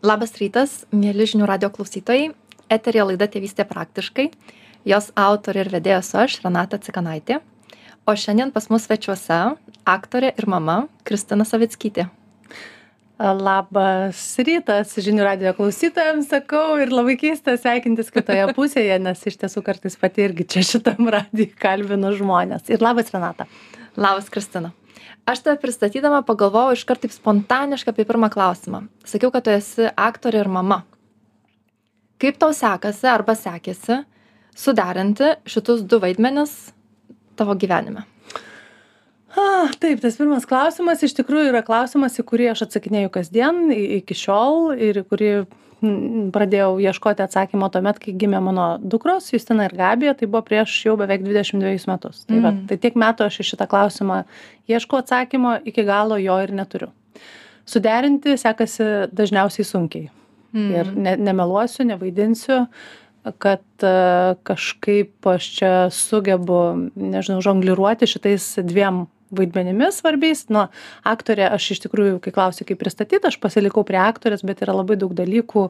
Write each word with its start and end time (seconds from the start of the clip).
Labas 0.00 0.30
rytas, 0.40 0.86
mėly 0.96 1.26
žinių 1.28 1.44
radio 1.44 1.68
klausytojai. 1.68 2.30
Eterija 2.72 3.04
laida 3.04 3.26
Tėvystė 3.28 3.66
praktiškai. 3.68 4.30
Jos 4.88 5.10
autorė 5.12 5.66
ir 5.66 5.70
vedėja 5.74 5.98
su 6.00 6.16
aš, 6.16 6.38
Renata 6.40 6.78
Cikanaitė. 6.80 7.42
O 8.08 8.14
šiandien 8.16 8.48
pas 8.54 8.70
mus 8.72 8.86
svečiuose 8.88 9.42
aktorė 9.84 10.32
ir 10.32 10.48
mama 10.48 10.78
Kristina 11.04 11.44
Savickytė. 11.44 12.06
Labas 13.20 14.24
rytas, 14.40 14.96
žinių 14.96 15.26
radio 15.26 15.52
klausytojams 15.58 16.32
sakau 16.32 16.80
ir 16.80 16.96
labai 16.96 17.18
keista 17.20 17.58
sveikintis 17.60 18.08
kitoje 18.08 18.48
pusėje, 18.56 18.96
nes 19.04 19.20
iš 19.28 19.36
tiesų 19.44 19.60
kartais 19.68 20.00
pati 20.00 20.24
irgi 20.30 20.48
čia 20.56 20.64
šitam 20.64 21.12
radijui 21.12 21.52
kalbinu 21.60 22.16
žmonės. 22.16 22.72
Ir 22.72 22.80
labas 22.80 23.12
Renata. 23.12 23.44
Labas 24.00 24.32
Kristina. 24.32 24.72
Aš 25.28 25.44
tave 25.44 25.60
pristatydama 25.62 26.22
pagalvojau 26.26 26.76
iškart 26.76 27.04
taip 27.04 27.14
spontaniškai 27.14 27.92
apie 27.94 28.06
pirmą 28.08 28.30
klausimą. 28.32 28.84
Sakiau, 29.06 29.32
kad 29.34 29.46
tu 29.46 29.54
esi 29.54 29.88
aktorė 29.94 30.44
ir 30.44 30.50
mama. 30.52 30.82
Kaip 32.20 32.40
tau 32.40 32.52
sekasi 32.56 33.08
arba 33.08 33.36
sekėsi 33.38 34.02
suderinti 34.56 35.34
šitus 35.48 35.84
du 35.88 36.00
vaidmenis 36.02 36.56
tavo 37.38 37.56
gyvenime? 37.56 38.04
A, 39.30 39.70
taip, 39.78 40.00
tas 40.02 40.16
pirmas 40.18 40.46
klausimas 40.48 41.04
iš 41.06 41.14
tikrųjų 41.20 41.52
yra 41.52 41.62
klausimas, 41.62 42.18
į 42.18 42.26
kurį 42.26 42.50
aš 42.50 42.64
atsakinėjau 42.66 43.12
kasdien 43.14 43.68
iki 43.70 44.16
šiol 44.18 44.72
ir 44.74 45.04
į 45.04 45.04
kurį 45.06 45.30
pradėjau 45.80 46.74
ieškoti 46.82 47.24
atsakymo 47.24 47.70
tuomet, 47.72 47.98
kai 48.02 48.12
gimė 48.20 48.40
mano 48.44 48.66
dukros, 48.80 49.30
Justina 49.32 49.66
ir 49.68 49.74
Gabija, 49.78 50.14
tai 50.18 50.28
buvo 50.28 50.42
prieš 50.46 50.74
jau 50.84 50.96
beveik 51.00 51.24
22 51.24 51.88
metus. 51.88 52.24
Tai, 52.26 52.36
mm. 52.36 52.44
va, 52.44 52.52
tai 52.68 52.78
tiek 52.82 52.96
metų 53.00 53.26
aš 53.26 53.40
į 53.40 53.46
šitą 53.52 53.68
klausimą 53.70 54.22
ieškau 54.70 55.00
atsakymo, 55.00 55.56
iki 55.68 55.84
galo 55.88 56.20
jo 56.20 56.36
ir 56.44 56.52
neturiu. 56.56 56.90
Suderinti 57.68 58.36
sekasi 58.40 58.88
dažniausiai 59.14 59.68
sunkiai. 59.68 60.10
Mm. 60.52 60.72
Ir 60.74 60.90
ne, 60.98 61.14
nemeluosiu, 61.30 61.86
nevaidinsiu, 61.88 62.64
kad 63.38 63.64
uh, 63.84 64.34
kažkaip 64.48 65.32
aš 65.32 65.48
čia 65.58 65.72
sugebu, 65.94 66.90
nežinau, 66.96 67.40
žongliruoti 67.44 68.08
šitais 68.10 68.52
dviem 68.66 69.04
vaidmenimis 69.34 70.00
svarbiais. 70.00 70.46
Nu 70.52 70.66
aktorė 71.06 71.48
aš 71.50 71.72
iš 71.76 71.84
tikrųjų 71.86 72.20
kai 72.24 72.34
klausi 72.34 72.66
kaip 72.68 72.80
pristatyt 72.82 73.26
aš 73.28 73.40
pasilikau 73.42 73.84
prie 73.86 74.00
aktorės 74.02 74.44
bet 74.46 74.62
yra 74.64 74.76
labai 74.76 74.98
daug 75.00 75.14
dalykų 75.16 75.68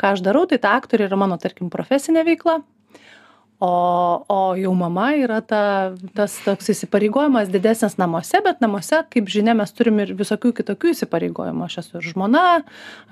ką 0.00 0.14
aš 0.16 0.24
darau. 0.24 0.46
Tai 0.50 0.60
ta 0.62 0.76
aktorė 0.80 1.08
yra 1.10 1.18
mano 1.20 1.40
tarkim 1.40 1.72
profesinė 1.72 2.26
veikla. 2.28 2.60
O 3.62 4.24
o 4.28 4.56
jau 4.58 4.72
mama 4.74 5.12
yra 5.14 5.38
ta 5.38 5.94
tas 6.18 6.34
toks 6.42 6.72
įsipareigojimas 6.72 7.50
didesnis 7.52 7.94
namuose 8.00 8.40
bet 8.42 8.58
namuose 8.64 9.04
kaip 9.12 9.30
žinia 9.30 9.54
mes 9.54 9.70
turim 9.70 10.00
ir 10.02 10.10
visokių 10.18 10.50
kitokių 10.58 10.90
įsipareigojimų. 10.96 11.68
Aš 11.68 11.78
esu 11.84 12.00
ir 12.00 12.08
žmona 12.10 12.46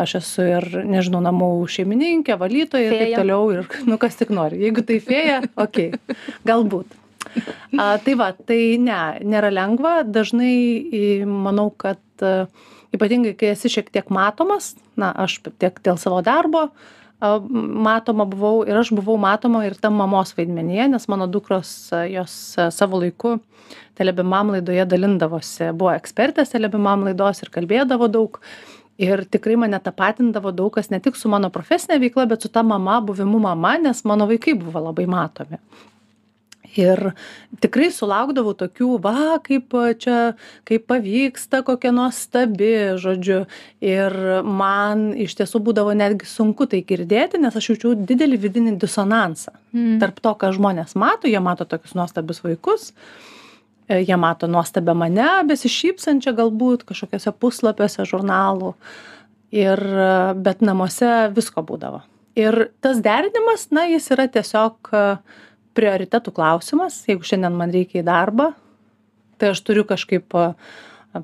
aš 0.02 0.16
esu 0.18 0.48
ir 0.48 0.66
nežinau 0.90 1.22
namų 1.22 1.52
šeimininkė 1.76 2.34
valytoja 2.40 2.88
ir 2.90 2.96
taip 2.98 3.20
toliau 3.20 3.46
ir 3.54 3.70
nu 3.86 4.00
kas 4.02 4.18
tik 4.18 4.34
nori. 4.34 4.58
Jeigu 4.64 4.82
tai 4.88 4.98
fėja 5.04 5.44
okei. 5.54 5.92
Galbūt 6.50 6.99
A, 7.78 7.98
tai 8.02 8.14
va, 8.18 8.30
tai 8.34 8.78
ne, 8.82 8.98
nėra 9.26 9.50
lengva. 9.52 10.00
Dažnai 10.06 11.24
manau, 11.28 11.70
kad 11.70 12.00
a, 12.24 12.46
ypatingai, 12.94 13.36
kai 13.38 13.52
esi 13.54 13.70
šiek 13.72 13.90
tiek 13.94 14.08
matomas, 14.12 14.74
na, 14.98 15.12
aš 15.24 15.40
tiek 15.60 15.76
dėl 15.84 16.00
savo 16.00 16.20
darbo 16.26 16.66
a, 16.68 17.36
matoma 17.86 18.26
buvau 18.28 18.64
ir 18.66 18.80
aš 18.80 18.92
buvau 18.96 19.18
matoma 19.20 19.62
ir 19.68 19.76
tam 19.78 20.00
mamos 20.00 20.34
vaidmenyje, 20.38 20.88
nes 20.94 21.06
mano 21.12 21.28
dukros 21.30 21.92
jos 22.10 22.34
savo 22.74 23.00
laiku 23.02 23.38
telebimam 24.00 24.50
laidoje 24.56 24.86
dalindavosi, 24.88 25.70
buvo 25.76 25.92
ekspertės 25.94 26.54
telebimam 26.54 27.04
laidos 27.06 27.44
ir 27.44 27.52
kalbėdavo 27.54 28.10
daug. 28.10 28.40
Ir 29.00 29.22
tikrai 29.32 29.54
mane 29.56 29.78
tapatindavo 29.80 30.50
daug 30.52 30.74
kas 30.74 30.90
ne 30.92 30.98
tik 31.00 31.14
su 31.16 31.30
mano 31.32 31.48
profesinė 31.52 31.96
veikla, 32.02 32.26
bet 32.28 32.42
su 32.44 32.50
ta 32.52 32.60
mama, 32.66 32.98
buvimu 33.00 33.38
mama, 33.40 33.78
nes 33.80 34.02
mano 34.04 34.26
vaikai 34.28 34.52
buvo 34.60 34.82
labai 34.90 35.06
matomi 35.08 35.56
ir 36.78 37.12
tikrai 37.62 37.88
sulaukdavau 37.94 38.54
tokių 38.58 38.90
va 39.02 39.38
kaip 39.42 39.74
čia 40.02 40.18
kaip 40.68 40.86
pavyksta 40.90 41.62
kokia 41.66 41.94
nuostabi 41.94 42.98
žodžiu. 43.00 43.44
Ir 43.80 44.14
man 44.44 45.10
iš 45.14 45.38
tiesų 45.40 45.62
būdavo 45.64 45.94
netgi 45.96 46.28
sunku 46.28 46.68
tai 46.70 46.82
girdėti 46.86 47.40
nes 47.40 47.56
aš 47.56 47.72
jaučiau 47.72 47.96
didelį 47.96 48.40
vidinį 48.44 48.76
disonansą 48.82 49.56
Mm. 49.70 50.00
tarp 50.02 50.18
to 50.18 50.32
ką 50.34 50.50
žmonės 50.56 50.96
mato. 50.98 51.28
Jie 51.30 51.40
mato 51.40 51.64
tokius 51.64 51.94
nuostabius 51.94 52.42
vaikus 52.42 52.90
e, 53.86 54.00
jie 54.02 54.16
mato 54.18 54.48
nuostabią 54.50 54.96
mane 54.98 55.28
besišypsančią 55.46 56.34
galbūt 56.34 56.82
kažkokiuose 56.88 57.32
puslapiuose 57.38 58.06
žurnalų. 58.10 58.74
Ir 59.54 59.78
e, 59.78 60.08
bet 60.34 60.60
namuose 60.66 61.30
visko 61.36 61.62
būdavo. 61.62 62.02
Ir 62.38 62.70
tas 62.82 62.98
derinimas 63.02 63.68
na 63.70 63.86
jis 63.90 64.10
yra 64.14 64.26
tiesiog 64.30 64.90
prioritetų 65.76 66.34
klausimas 66.36 67.02
jeigu 67.08 67.26
šiandien 67.26 67.56
man 67.56 67.74
reikia 67.74 68.02
į 68.02 68.06
darbą 68.08 68.50
tai 69.40 69.54
aš 69.54 69.62
turiu 69.64 69.86
kažkaip 69.88 70.36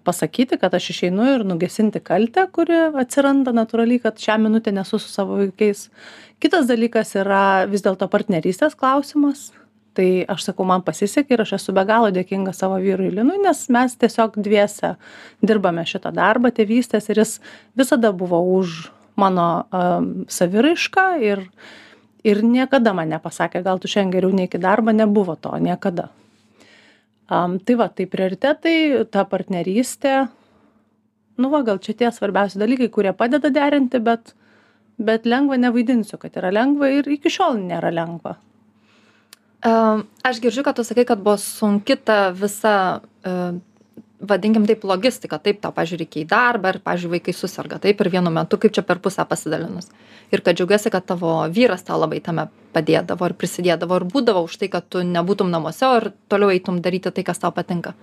pasakyti 0.04 0.58
kad 0.58 0.74
aš 0.74 0.90
išeinu 0.90 1.26
ir 1.34 1.44
nugesinti 1.46 2.00
kaltę 2.02 2.46
kuri 2.52 2.78
atsiranda 3.02 3.52
natūraliai 3.54 4.02
kad 4.02 4.18
šią 4.18 4.38
minutę 4.42 4.72
nesu 4.74 4.98
su 4.98 5.12
savo 5.12 5.38
vaikais. 5.42 5.86
Kitas 6.42 6.66
dalykas 6.66 7.14
yra 7.20 7.66
vis 7.70 7.84
dėlto 7.86 8.08
partnerystės 8.10 8.74
klausimas. 8.78 9.52
Tai 9.96 10.08
aš 10.28 10.50
sakau 10.50 10.66
man 10.68 10.82
pasisekė 10.84 11.36
ir 11.36 11.42
aš 11.46 11.54
esu 11.56 11.72
be 11.76 11.86
galo 11.88 12.10
dėkinga 12.12 12.52
savo 12.52 12.76
vyrui 12.82 13.08
linui 13.14 13.38
nes 13.40 13.62
mes 13.72 13.94
tiesiog 13.96 14.36
dviese 14.44 14.96
dirbame 15.40 15.86
šitą 15.88 16.12
darbą 16.12 16.50
tėvystės 16.52 17.08
ir 17.08 17.22
jis 17.22 17.38
visada 17.78 18.12
buvo 18.12 18.42
už 18.58 18.90
mano 19.16 19.64
saviraišką 20.28 21.06
ir 21.24 21.46
ir 22.26 22.42
niekada 22.44 22.92
man 22.97 23.12
nepasakė 23.14 23.62
gal 23.66 23.81
tu 23.82 23.91
šiandien 23.91 24.14
geriau 24.16 24.34
neik 24.34 24.56
į 24.59 24.62
darbą 24.62 24.94
nebuvo 24.97 25.37
to 25.38 25.53
niekada. 25.62 26.09
Am, 27.26 27.59
tai 27.59 27.75
va 27.78 27.88
tai 27.91 28.06
prioritetai 28.10 29.04
ta 29.10 29.25
partnerystė. 29.26 30.16
Nu 31.42 31.50
va 31.53 31.62
gal 31.66 31.78
čia 31.82 31.94
tie 31.98 32.10
svarbiausi 32.14 32.59
dalykai 32.59 32.91
kurie 32.91 33.12
padeda 33.16 33.50
derinti 33.53 34.00
bet 34.03 34.34
bet 34.97 35.26
lengva 35.28 35.59
nevaidinsiu 35.60 36.19
kad 36.19 36.37
yra 36.41 36.50
lengva 36.54 36.88
ir 36.88 37.09
iki 37.12 37.32
šiol 37.32 37.59
nėra 37.60 37.92
lengva. 37.92 38.37
Um, 39.66 40.04
aš 40.25 40.38
girdžiu, 40.41 40.62
kad 40.62 40.76
tu 40.78 40.84
sakai, 40.87 41.06
kad 41.08 41.20
buvo 41.25 41.37
sunki 41.41 41.97
ta 41.98 42.31
visa, 42.31 43.00
uh, 43.26 43.56
vadinkim 44.21 44.66
taip, 44.66 44.84
logistika. 44.84 45.38
Taip, 45.43 45.60
tau, 45.62 45.72
pažiūrėjau, 45.77 46.04
reikia 46.04 46.22
į 46.22 46.28
darbą 46.31 46.72
ir, 46.72 46.81
pažiūrėjau, 46.84 47.12
vaikai 47.16 47.34
susirga. 47.37 47.78
Taip, 47.82 48.00
ir 48.00 48.10
vienu 48.12 48.32
metu, 48.32 48.59
kaip 48.60 48.75
čia 48.77 48.84
per 48.87 49.00
pusę 49.04 49.25
pasidalinus. 49.28 49.91
Ir 50.34 50.43
kad 50.47 50.59
džiaugiasi, 50.59 50.91
kad 50.94 51.06
tavo 51.06 51.38
vyras 51.53 51.84
tau 51.87 51.99
labai 52.00 52.21
tame 52.25 52.49
padėdavo 52.75 53.28
ir 53.28 53.37
prisidėdavo 53.38 54.00
ir 54.00 54.06
būdavo 54.10 54.44
už 54.49 54.59
tai, 54.62 54.71
kad 54.72 54.88
tu 54.88 55.05
nebūtum 55.06 55.50
namuose 55.53 55.91
ir 56.00 56.10
toliau 56.32 56.53
eitum 56.55 56.81
daryti 56.82 57.12
tai, 57.12 57.26
kas 57.26 57.43
tau 57.43 57.53
patinka. 57.55 57.94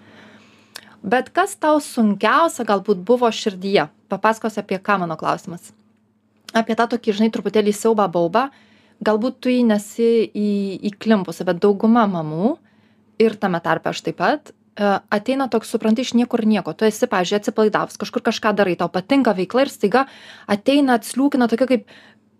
Bet 1.03 1.33
kas 1.35 1.57
tau 1.59 1.81
sunkiausia 1.83 2.63
galbūt 2.67 3.01
buvo 3.03 3.27
širdyje? 3.27 3.89
Papasakos 4.07 4.59
apie 4.61 4.79
ką 4.79 5.01
mano 5.01 5.17
klausimas. 5.19 5.73
Apie 6.55 6.77
tą 6.79 6.87
tokį, 6.93 7.17
žinai, 7.17 7.31
truputėlį 7.33 7.73
siaubą 7.75 8.07
baubą. 8.13 8.47
Galbūt 9.03 9.41
tu 9.43 9.51
jį 9.51 9.65
nesi 9.67 10.29
į, 10.31 10.49
įklimpusi, 10.93 11.43
bet 11.43 11.59
dauguma 11.59 12.05
mamų 12.07 12.53
ir 13.19 13.35
tame 13.41 13.59
tarpe 13.59 13.91
aš 13.91 13.99
taip 14.05 14.21
pat 14.21 14.53
ateina 14.75 15.47
toks, 15.51 15.69
supranti, 15.69 16.01
iš 16.01 16.13
niekur 16.17 16.45
nieko. 16.49 16.73
Tu 16.73 16.87
esi, 16.87 17.07
pažiūrėjau, 17.09 17.41
atsipalaidavus, 17.43 17.99
kažkur 18.01 18.23
kažką 18.25 18.53
darai, 18.57 18.75
tau 18.79 18.89
patinka 18.89 19.35
veikla 19.37 19.67
ir 19.67 19.71
staiga 19.73 20.05
ateina, 20.49 20.97
atsliūkina 20.97 21.49
tokia 21.51 21.69
kaip 21.69 21.87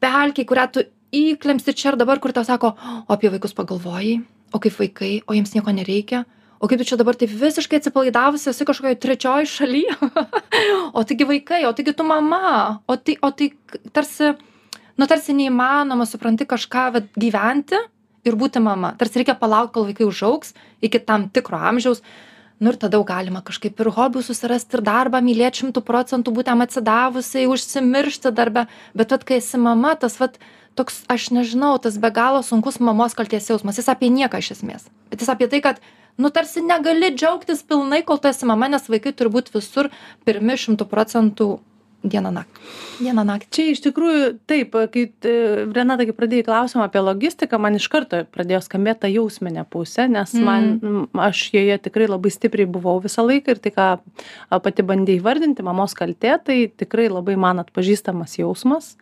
pelkiai, 0.03 0.47
kurią 0.49 0.67
tu 0.73 0.85
įklimsti 1.13 1.75
čia 1.77 1.91
ir 1.93 1.99
dabar, 2.01 2.19
kur 2.19 2.33
tau 2.33 2.45
sako, 2.47 2.73
o 3.05 3.13
apie 3.13 3.29
vaikus 3.33 3.53
pagalvojai, 3.57 4.17
o 4.53 4.61
kaip 4.61 4.79
vaikai, 4.79 5.13
o 5.27 5.37
jiems 5.37 5.53
nieko 5.53 5.73
nereikia, 5.75 6.23
o 6.57 6.69
kaip 6.69 6.81
tu 6.81 6.87
čia 6.89 6.97
dabar 6.97 7.17
taip 7.19 7.31
visiškai 7.37 7.81
atsipalaidavusi 7.81 8.49
esi 8.49 8.65
kažkokioje 8.65 9.01
trečioji 9.03 9.51
šaly, 9.53 9.83
o 10.97 11.05
taigi 11.05 11.29
vaikai, 11.29 11.63
o 11.69 11.73
taigi 11.77 11.93
tu 11.93 12.07
mama, 12.07 12.79
o 12.89 12.97
tai, 12.97 13.19
o 13.21 13.29
tai 13.29 13.51
tarsi, 13.93 14.33
nu 14.97 15.09
tarsi 15.09 15.37
neįmanoma, 15.37 16.09
supranti, 16.09 16.49
kažką 16.49 16.89
vat, 16.97 17.11
gyventi 17.13 17.77
ir 18.27 18.37
būti 18.39 18.61
mama. 18.63 18.93
Tarsi 18.99 19.21
reikia 19.21 19.35
palaukti, 19.39 19.75
kol 19.75 19.87
vaikai 19.89 20.07
užaugs 20.07 20.53
iki 20.83 21.01
tam 21.03 21.29
tikro 21.33 21.59
amžiaus. 21.59 22.03
Nu 22.63 22.71
ir 22.71 22.77
tada 22.79 22.99
galima 23.03 23.41
kažkaip 23.43 23.79
ir 23.81 23.89
hobių 23.91 24.21
susirasti 24.23 24.77
ir 24.77 24.83
darbą, 24.85 25.19
mylėti 25.25 25.63
šimtų 25.63 25.81
procentų, 25.83 26.31
būtent 26.37 26.63
atsidavusiai, 26.63 27.49
užsimiršti 27.51 28.31
darbę. 28.31 28.67
Bet 28.95 29.11
vat, 29.11 29.25
kai 29.27 29.41
esi 29.41 29.59
mama, 29.59 29.95
tas 29.99 30.15
vat, 30.21 30.37
toks, 30.77 31.01
aš 31.11 31.31
nežinau, 31.35 31.73
tas 31.81 31.97
be 31.99 32.13
galo 32.13 32.43
sunkus 32.45 32.79
mamos 32.79 33.17
kalties 33.17 33.49
jausmas. 33.49 33.81
Jis 33.81 33.91
apie 33.91 34.07
nieką 34.13 34.39
iš 34.39 34.53
esmės. 34.55 34.87
Bet 35.11 35.25
jis 35.25 35.33
apie 35.33 35.49
tai, 35.51 35.59
kad, 35.65 35.81
nu 36.15 36.31
tarsi 36.31 36.63
negali 36.63 37.11
džiaugtis 37.11 37.65
pilnai, 37.67 38.03
kol 38.05 38.21
tu 38.21 38.31
esi 38.31 38.47
mama, 38.47 38.69
nes 38.71 38.87
vaikai 38.87 39.11
turi 39.17 39.33
būti 39.33 39.57
visur 39.57 39.91
pirmi 40.23 40.55
šimtų 40.63 40.87
procentų 40.87 41.49
dieną 42.03 42.31
naktį. 42.35 42.61
Dieną 42.99 43.23
naktį. 43.27 43.49
Čia 43.55 43.65
iš 43.71 43.81
tikrųjų 43.85 44.29
taip, 44.49 44.75
kai 44.93 45.05
e, 45.07 45.33
Renata, 45.75 46.05
kai 46.07 46.15
pradėjai 46.17 46.45
klausimą 46.47 46.87
apie 46.87 47.03
logistiką, 47.03 47.59
man 47.61 47.79
iš 47.79 47.87
karto 47.91 48.23
pradėjo 48.35 48.61
skambėti 48.65 49.05
ta 49.05 49.11
jausminė 49.11 49.65
pusė, 49.71 50.07
nes 50.11 50.33
man, 50.37 50.69
mm. 50.79 51.05
aš 51.25 51.45
joje 51.55 51.77
tikrai 51.87 52.09
labai 52.11 52.33
stipriai 52.33 52.69
buvau 52.69 52.97
visą 53.03 53.25
laiką 53.25 53.55
ir 53.55 53.61
tai, 53.63 53.73
ką 53.75 53.87
pati 54.65 54.85
bandė 54.87 55.17
įvardinti, 55.19 55.65
mamos 55.65 55.95
kaltė, 55.97 56.35
tai 56.43 56.59
tikrai 56.67 57.07
labai 57.11 57.37
man 57.39 57.63
atpažįstamas 57.63 58.37
jausmas. 58.41 58.93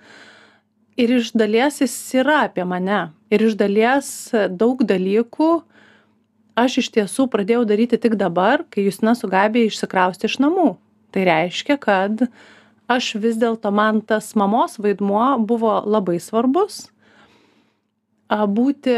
Ir 0.99 1.17
iš 1.17 1.31
dalies 1.37 1.81
jis 1.81 1.95
yra 2.19 2.45
apie 2.49 2.63
mane. 2.67 3.09
Ir 3.31 3.47
iš 3.47 3.55
dalies 3.57 4.07
daug 4.51 4.83
dalykų 4.85 5.51
aš 6.59 6.81
iš 6.81 6.89
tiesų 6.97 7.27
pradėjau 7.31 7.63
daryti 7.67 7.99
tik 8.01 8.17
dabar, 8.19 8.65
kai 8.69 8.85
Justina 8.85 9.15
su 9.17 9.29
Gabija 9.31 9.69
išsikrausti 9.71 10.27
iš 10.27 10.37
namų. 10.43 10.75
Tai 11.11 11.23
reiškia, 11.27 11.77
kad 11.81 12.25
aš 12.95 13.15
vis 13.23 13.37
dėlto 13.41 13.71
man 13.73 14.01
tas 14.05 14.33
mamos 14.39 14.77
vaidmuo 14.81 15.37
buvo 15.47 15.79
labai 15.85 16.19
svarbus. 16.21 16.87
Būti 18.31 18.93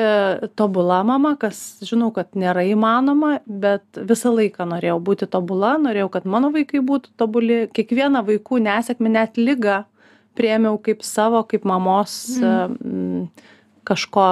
tobula 0.53 0.99
mama, 1.01 1.31
kas 1.41 1.81
žinau, 1.81 2.11
kad 2.13 2.35
nėra 2.37 2.67
įmanoma, 2.69 3.39
bet 3.47 3.97
visą 3.97 4.29
laiką 4.29 4.67
norėjau 4.69 4.99
būti 5.01 5.25
tobula, 5.25 5.71
norėjau, 5.81 6.11
kad 6.13 6.27
mano 6.29 6.51
vaikai 6.53 6.83
būtų 6.85 7.15
tobuli. 7.17 7.63
Kiekvieną 7.73 8.21
vaikų 8.27 8.61
nesėkmę, 8.67 9.09
net 9.15 9.39
lygą 9.41 9.79
priemiau 10.37 10.77
kaip 10.77 11.01
savo, 11.07 11.41
kaip 11.49 11.65
mamos. 11.65 12.37
Mm 12.37 13.25
kažko 13.87 14.25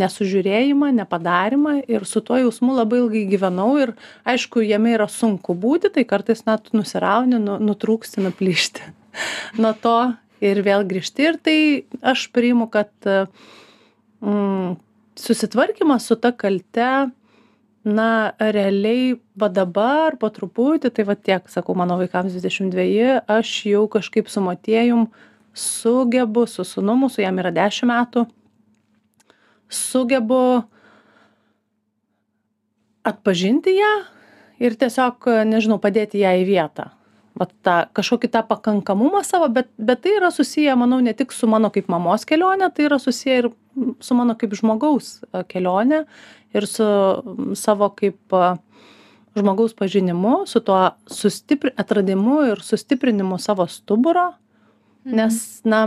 nesužiūrėjimą 0.00 0.92
nepadarymą 0.96 1.78
ir 1.90 2.06
su 2.08 2.22
tuo 2.24 2.38
jausmu 2.40 2.76
labai 2.76 3.02
ilgai 3.02 3.24
gyvenau 3.30 3.74
ir 3.80 3.92
aišku 4.28 4.64
jame 4.64 4.94
yra 4.96 5.08
sunku 5.12 5.56
būti 5.56 5.92
tai 5.92 6.06
kartais 6.08 6.44
na 6.48 6.56
tu 6.58 6.76
nusirauni 6.78 7.40
nu 7.42 7.58
nutrūksti 7.60 8.24
nuplyšti 8.24 8.88
nuo 9.62 9.74
to 9.82 9.98
ir 10.44 10.60
vėl 10.64 10.84
grįžti. 10.88 11.28
Ir 11.28 11.38
tai 11.40 11.58
aš 12.04 12.26
priimu 12.34 12.68
kad 12.72 12.92
mm, 13.06 14.76
susitvarkymas 15.16 16.08
su 16.08 16.16
ta 16.20 16.32
kalte 16.32 16.90
na 17.86 18.32
realiai 18.40 19.14
va 19.38 19.48
dabar 19.48 20.16
po 20.18 20.28
truputį 20.32 20.90
tai 20.90 21.06
va 21.06 21.14
tiek 21.14 21.46
sakau 21.48 21.76
mano 21.78 21.98
vaikams 22.00 22.34
dvidešim 22.34 22.72
dveji 22.72 23.20
aš 23.30 23.52
jau 23.70 23.84
kažkaip 23.88 24.28
su 24.28 24.42
motiejum 24.42 25.06
sugebu 25.56 26.48
su 26.50 26.66
sūnum 26.66 27.06
mūsų 27.06 27.22
jam 27.22 27.38
yra 27.38 27.54
dešim 27.54 27.92
metų 27.92 28.26
sugebu 29.72 30.64
atpažinti 33.06 33.76
ją 33.76 33.94
ir 34.62 34.76
tiesiog, 34.78 35.28
nežinau, 35.48 35.78
padėti 35.82 36.22
ją 36.22 36.32
į 36.40 36.46
vietą. 36.48 36.90
Vat 37.36 37.50
tą 37.66 37.74
kažkokį 37.96 38.30
tą 38.32 38.40
pakankamumą 38.48 39.20
savo, 39.26 39.50
bet, 39.52 39.68
bet 39.76 40.00
tai 40.04 40.14
yra 40.16 40.30
susiję, 40.32 40.72
manau, 40.80 41.02
ne 41.04 41.12
tik 41.16 41.34
su 41.36 41.48
mano 41.50 41.68
kaip 41.72 41.90
mamos 41.92 42.24
kelionė, 42.28 42.70
tai 42.72 42.86
yra 42.88 42.96
susiję 43.02 43.34
ir 43.42 43.50
su 44.00 44.16
mano 44.16 44.36
kaip 44.40 44.54
žmogaus 44.56 45.18
e, 45.26 45.42
kelionė 45.50 46.06
ir 46.56 46.66
su 46.70 46.86
savo 47.60 47.90
kaip 47.98 48.32
e, 48.32 48.54
žmogaus 49.36 49.76
pažinimu, 49.76 50.46
su 50.48 50.62
tuo 50.64 50.80
sustipri, 51.12 51.74
atradimu 51.76 52.40
ir 52.54 52.64
sustiprinimu 52.64 53.36
savo 53.38 53.68
stuburo. 53.68 54.30
Mhm. 55.04 55.16
Nes, 55.20 55.42
na, 55.68 55.82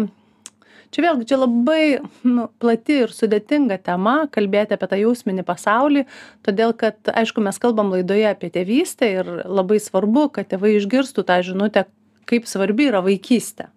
čia 0.96 1.06
vėlgi 1.06 1.28
čia 1.30 1.40
labai 1.40 1.84
nu 2.28 2.48
plati 2.62 3.02
ir 3.06 3.14
sudėtinga 3.16 3.80
tema 3.86 4.16
kalbėti 4.34 4.76
apie 4.76 4.90
tą 4.92 5.00
jausminį 5.02 5.46
pasaulį 5.48 6.06
todėl 6.46 6.76
kad 6.78 7.14
aišku 7.14 7.44
mes 7.46 7.62
kalbam 7.62 7.94
laidoje 7.94 8.28
apie 8.30 8.52
tėvystę 8.54 9.12
ir 9.20 9.34
labai 9.46 9.80
svarbu 9.84 10.30
kad 10.36 10.50
tėvai 10.52 10.76
išgirstų 10.78 11.26
tą 11.28 11.42
žinutę 11.46 11.86
kaip 12.30 12.48
svarbi 12.50 12.90
yra 12.90 13.02
vaikystė. 13.06 13.70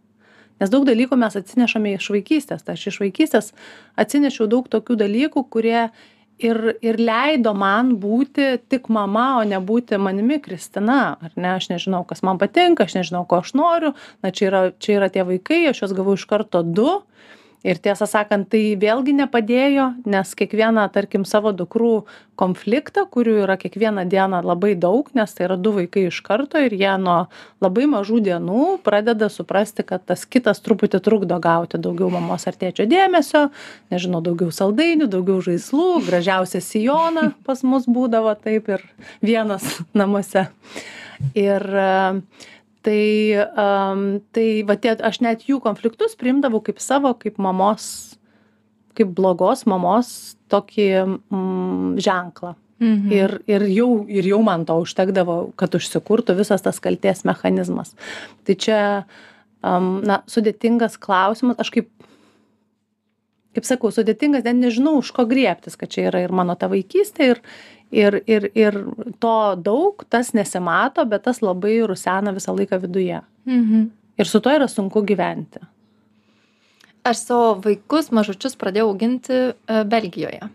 Nes 0.61 0.70
daug 0.70 0.85
dalykų 0.87 1.17
mes 1.19 1.35
atsinešame 1.38 1.97
iš 1.97 2.11
vaikystės. 2.14 2.62
Tai 2.62 2.76
aš 2.76 2.91
iš 2.93 3.00
vaikystės 3.03 3.50
atsinešiau 3.99 4.47
daug 4.50 4.69
tokių 4.70 4.99
dalykų 5.00 5.43
kurie 5.50 5.88
ir 6.43 6.59
ir 6.83 6.99
leido 7.00 7.55
man 7.56 7.94
būti 8.03 8.49
tik 8.71 8.89
mama 8.93 9.27
o 9.41 9.44
ne 9.49 9.61
būti 9.62 9.99
manimi 10.00 10.41
kristina 10.43 11.17
ar 11.21 11.33
ne? 11.37 11.55
Aš 11.56 11.71
nežinau 11.73 12.03
kas 12.09 12.23
man 12.27 12.41
patinka 12.43 12.87
aš 12.87 12.97
nežinau 12.99 13.25
ko 13.29 13.43
aš 13.43 13.55
noriu. 13.59 13.94
Na 14.23 14.31
čia 14.31 14.50
yra 14.50 14.62
čia 14.79 14.99
yra 15.00 15.11
tie 15.12 15.25
vaikai 15.29 15.65
aš 15.71 15.85
juos 15.85 15.97
gavau 15.97 16.19
iš 16.19 16.27
karto 16.31 16.62
du 16.62 17.03
ir 17.67 17.79
tiesą 17.82 18.09
sakant 18.11 18.49
tai 18.53 18.75
vėlgi 18.79 19.14
nepadėjo 19.17 19.88
nes 20.09 20.35
kiekvieną 20.38 20.88
tarkim 20.94 21.25
savo 21.29 21.53
dukrų 21.56 22.05
konfliktą 22.38 23.05
kurių 23.12 23.37
yra 23.44 23.56
kiekvieną 23.61 24.05
dieną 24.11 24.43
labai 24.47 24.75
daug 24.79 25.11
nes 25.14 25.35
tai 25.35 25.47
yra 25.47 25.59
du 25.61 25.75
vaikai 25.76 26.06
iš 26.09 26.20
karto 26.26 26.61
ir 26.62 26.75
jie 26.75 26.93
nuo 27.03 27.19
labai 27.62 27.87
mažų 27.91 28.23
dienų 28.29 28.67
pradeda 28.87 29.31
suprasti 29.31 29.87
kad 29.87 30.05
tas 30.09 30.25
kitas 30.26 30.62
truputį 30.64 31.03
trukdo 31.05 31.38
gauti 31.43 31.81
daugiau 31.82 32.11
mamos 32.12 32.49
ar 32.50 32.59
tėčio 32.59 32.88
dėmesio 32.91 33.49
nežinau 33.94 34.23
daugiau 34.25 34.50
saldainių 34.55 35.11
daugiau 35.12 35.38
žaislų 35.44 36.03
gražiausią 36.08 36.62
sijoną 36.65 37.29
pas 37.47 37.62
mus 37.62 37.87
būdavo 37.87 38.35
taip 38.38 38.69
ir 38.73 38.87
vienas 39.23 39.79
namuose. 39.94 40.49
Ir 41.38 41.62
tai 42.82 43.02
am 43.58 44.20
tai 44.34 44.62
va 44.69 44.76
tie 44.76 44.96
aš 44.99 45.23
net 45.25 45.46
jų 45.49 45.61
konfliktus 45.64 46.19
priimdavau 46.19 46.62
kaip 46.64 46.82
savo 46.82 47.14
kaip 47.19 47.38
mamos 47.43 48.17
kaip 48.99 49.14
blogos 49.17 49.64
mamos 49.70 50.37
tokį 50.52 50.88
mm, 51.06 52.02
ženklą 52.02 52.56
Mhm. 52.82 53.12
Ir, 53.14 53.34
ir, 53.46 53.64
jau, 53.70 53.90
ir 54.11 54.26
jau 54.26 54.40
man 54.43 54.64
to 54.67 54.75
užtekdavo, 54.82 55.52
kad 55.58 55.75
užsikurtų 55.79 56.34
visas 56.40 56.64
tas 56.64 56.81
kalties 56.82 57.23
mechanizmas. 57.29 57.93
Tai 58.46 58.56
čia, 58.58 58.79
um, 59.62 60.00
na, 60.06 60.23
sudėtingas 60.31 60.99
klausimas, 61.02 61.61
aš 61.62 61.70
kaip, 61.76 61.93
kaip 63.55 63.69
sakau, 63.69 63.93
sudėtingas, 63.94 64.43
net 64.49 64.58
nežinau, 64.58 64.96
už 64.99 65.12
ko 65.14 65.29
griebtis, 65.31 65.79
kad 65.79 65.94
čia 65.94 66.08
yra 66.11 66.25
ir 66.25 66.34
mano 66.34 66.58
ta 66.58 66.67
vaikystė, 66.73 67.37
ir, 67.37 67.43
ir 67.93 68.23
ir 68.27 68.50
ir 68.55 68.79
to 69.21 69.37
daug 69.56 70.05
tas 70.09 70.33
nesimato 70.35 71.05
bet 71.05 71.25
tas 71.29 71.43
labai 71.43 71.81
rusena 71.87 72.33
visą 72.33 72.56
laiką 72.56 72.81
viduje. 72.81 73.21
Mhm. 73.47 73.91
ir 74.19 74.27
su 74.27 74.41
tuo 74.41 74.53
yra 74.53 74.69
sunku 74.69 75.03
gyventi. 75.03 75.59
Aš 77.03 77.25
savo 77.27 77.55
vaikus 77.65 78.12
mažučius 78.15 78.55
pradėjau 78.56 78.93
auginti 78.93 79.35
e, 79.35 79.85
belgijoje. 79.85 80.49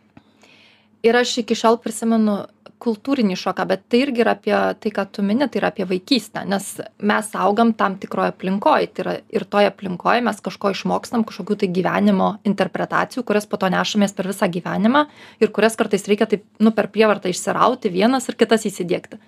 Ir 1.04 1.18
aš 1.20 1.38
iki 1.42 1.56
šiol 1.56 1.78
prisimenu 1.84 2.38
kultūrinį 2.84 3.38
šoką 3.40 3.66
bet 3.70 3.86
tai 3.92 4.02
irgi 4.06 4.24
yra 4.24 4.36
apie 4.38 4.56
tai 4.82 4.92
ką 4.94 5.06
tu 5.12 5.24
mini 5.26 5.48
tai 5.50 5.62
yra 5.62 5.72
apie 5.74 5.88
vaikystę 5.90 6.44
nes 6.50 6.68
mes 7.12 7.32
augam 7.36 7.74
tam 7.78 7.98
tikroj 8.02 8.32
aplinkoj 8.34 8.90
tai 8.94 9.04
yra 9.04 9.16
ir 9.34 9.46
toj 9.50 9.70
aplinkoj 9.72 10.22
mes 10.28 10.42
kažko 10.46 10.74
išmokstam 10.76 11.26
kažkokių 11.28 11.60
tai 11.64 11.72
gyvenimo 11.74 12.30
interpretacijų 12.48 13.26
kurias 13.28 13.50
po 13.50 13.60
to 13.62 13.72
nešamės 13.74 14.16
per 14.18 14.30
visą 14.30 14.50
gyvenimą 14.54 15.08
ir 15.42 15.54
kurias 15.56 15.80
kartais 15.80 16.08
reikia 16.10 16.30
taip 16.30 16.46
nu 16.60 16.74
per 16.76 16.92
prievartą 16.94 17.32
išsirauti 17.34 17.94
vienas 17.94 18.30
ir 18.30 18.38
kitas 18.38 18.68
įsidiegti. 18.70 19.20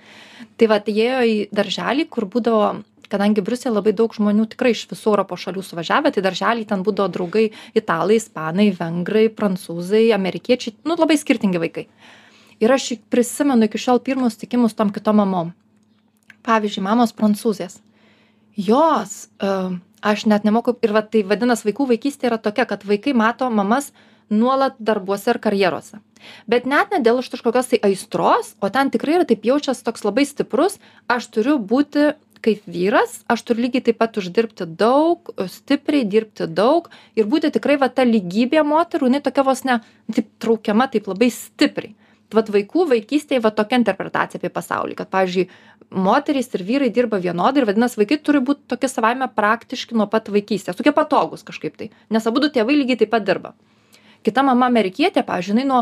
Tai 0.59 0.67
vat 0.71 0.87
jie 0.87 1.09
ėjo 1.09 1.25
į 1.25 1.35
darželį 1.55 2.07
kur 2.13 2.27
būdavo 2.29 2.83
kadangi 3.09 3.41
briusely 3.41 3.73
labai 3.73 3.93
daug 3.97 4.13
žmonių 4.13 4.45
tikrai 4.53 4.75
iš 4.75 4.85
visų 4.91 5.13
europos 5.13 5.41
šalių 5.45 5.63
suvažiavę 5.65 6.13
tai 6.13 6.23
daržely 6.25 6.67
ten 6.69 6.85
būdavo 6.85 7.09
draugai 7.15 7.49
italai 7.77 8.19
ispanai 8.21 8.69
vengrai 8.77 9.27
prancūzai 9.33 10.09
amerikiečiai 10.15 10.77
nu 10.85 10.97
labai 10.99 11.17
skirtingi 11.17 11.61
vaikai 11.65 11.87
ir 12.59 12.71
aš 12.71 12.93
prisimenu 13.09 13.67
iki 13.67 13.81
šiol 13.81 14.01
pirmus 14.03 14.35
susitikimus 14.35 14.75
tom 14.77 14.93
kitom 14.93 15.21
mamom. 15.21 15.53
Pavyzdžiui 16.43 16.83
mamos 16.85 17.13
prancūzės. 17.15 17.79
Jos 18.59 19.27
uh, 19.43 19.75
aš 20.01 20.25
net 20.25 20.43
nemoku 20.43 20.75
ir 20.83 20.93
va 20.95 21.03
tai 21.03 21.23
vadinas 21.27 21.65
vaikų 21.67 21.89
vaikystė 21.93 22.31
yra 22.31 22.39
tokia 22.41 22.65
kad 22.69 22.85
vaikai 22.87 23.13
mato 23.13 23.49
mamas 23.49 23.91
nuolat 24.29 24.77
darbuose 24.79 25.33
ir 25.33 25.41
karjerose 25.43 25.99
bet 26.47 26.65
net 26.69 26.91
ne 26.93 27.01
dėl 27.03 27.21
iš 27.21 27.29
kažkokios 27.33 27.71
tai 27.73 27.81
aistros 27.89 28.55
o 28.61 28.69
ten 28.69 28.91
tikrai 28.93 29.19
yra 29.19 29.27
taip 29.27 29.45
jaučias 29.45 29.83
toks 29.83 30.05
labai 30.07 30.25
stiprus 30.29 30.79
aš 31.07 31.29
turiu 31.35 31.57
būti 31.59 32.11
kaip 32.45 32.63
vyras 32.67 33.19
aš 33.27 33.43
turiu 33.47 33.67
lygiai 33.67 33.83
taip 33.89 33.99
pat 33.99 34.19
uždirbti 34.21 34.67
daug 34.79 35.31
stipriai 35.51 36.07
dirbti 36.07 36.47
daug 36.47 36.89
ir 37.15 37.27
būti 37.27 37.51
tikrai 37.55 37.79
va 37.81 37.89
ta 37.91 38.07
lygybė 38.07 38.63
moterų 38.63 39.09
jinai 39.09 39.23
tokia 39.25 39.47
vos 39.47 39.65
ne 39.67 39.81
taip 40.15 40.29
traukiama 40.39 40.87
taip 40.91 41.09
labai 41.11 41.31
stipriai 41.33 41.95
vat 42.35 42.51
vaikų 42.53 42.85
vaikystėj 42.89 43.41
va 43.43 43.51
tokia 43.55 43.79
interpretacija 43.79 44.39
apie 44.41 44.51
pasaulį 44.53 44.97
kad 44.99 45.09
pavyzdžiui 45.13 45.47
moterys 46.05 46.51
ir 46.53 46.65
vyrai 46.67 46.89
dirba 46.93 47.17
vienodai 47.21 47.63
ir 47.63 47.69
vadinas 47.69 47.97
vaikai 47.97 48.19
turi 48.21 48.41
būt 48.45 48.67
tokie 48.69 48.89
savaime 48.91 49.29
praktiški 49.35 49.97
nuo 49.97 50.07
pat 50.11 50.29
vaikystės 50.33 50.77
tokie 50.77 50.93
patogūs 50.95 51.45
kažkaip 51.47 51.79
tai 51.79 51.89
nes 52.13 52.29
abudu 52.29 52.51
tėvai 52.53 52.77
lygiai 52.77 53.01
taip 53.01 53.13
pat 53.15 53.25
dirba. 53.25 53.55
Kita 54.23 54.43
mama 54.43 54.67
amerikietė 54.69 55.23
pavyzdžiui 55.25 55.55
jinai 55.55 55.67
nuo 55.69 55.81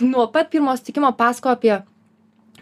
nuo 0.00 0.26
pat 0.32 0.50
pirmo 0.50 0.74
susitikimo 0.76 1.12
pasakojo 1.18 1.54
apie 1.58 1.74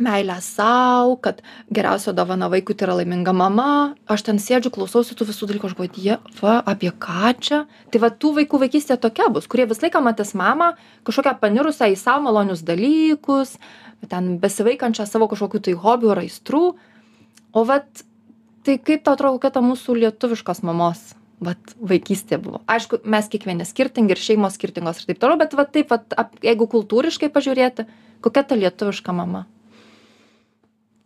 meilę 0.03 0.37
sau 0.45 1.17
kad 1.23 1.43
geriausia 1.73 2.12
dovana 2.12 2.49
vaikui 2.53 2.75
tai 2.75 2.87
yra 2.88 2.99
laiminga 3.00 3.33
mama. 3.33 3.95
Aš 4.09 4.26
ten 4.29 4.41
sėdžiu 4.43 4.73
klausausi 4.75 5.17
tų 5.17 5.29
visų 5.31 5.49
dalykų 5.50 5.71
aš 5.71 5.76
galvoju 5.76 5.95
dieve 5.97 6.55
apie 6.73 6.93
ką 6.93 7.33
čia? 7.41 7.65
Tai 7.91 8.03
va 8.05 8.11
tų 8.11 8.35
vaikų 8.41 8.61
vaikystė 8.67 8.99
tokia 9.00 9.31
bus 9.33 9.49
kurie 9.50 9.67
visą 9.69 9.87
laiką 9.87 10.03
matys 10.05 10.35
mamą 10.38 10.75
kažkokią 11.09 11.37
panirusią 11.41 11.91
į 11.95 11.99
sau 12.00 12.21
malonius 12.25 12.65
dalykus 12.67 13.57
ten 14.11 14.37
besivaikančią 14.43 15.07
savo 15.09 15.29
kažkokių 15.31 15.62
tai 15.67 15.75
hobių 15.81 16.12
ar 16.15 16.23
aistrų. 16.25 16.65
O 17.57 17.65
vat 17.65 18.05
tai 18.67 18.76
kaip 18.79 19.05
tau 19.07 19.17
atrodo 19.17 19.38
kokia 19.38 19.55
ta 19.57 19.62
mūsų 19.65 19.97
lietuviškos 20.03 20.62
mamos 20.67 21.15
vat 21.41 21.75
vaikystė 21.81 22.38
buvo? 22.43 22.62
Aišku 22.69 23.03
mes 23.05 23.29
kiekvieni 23.33 23.67
skirtingi 23.69 24.17
ir 24.17 24.21
šeimos 24.21 24.57
skirtingos 24.57 25.00
ir 25.00 25.11
taip 25.11 25.21
toliau 25.23 25.41
bet 25.41 25.57
va 25.57 25.67
taip 25.69 25.93
vat 25.93 26.17
ap 26.17 26.37
jeigu 26.45 26.69
kultūriškai 26.73 27.33
pažiūrėti 27.33 27.88
kokia 28.25 28.45
ta 28.45 28.59
lietuviška 28.59 29.12
mama 29.17 29.45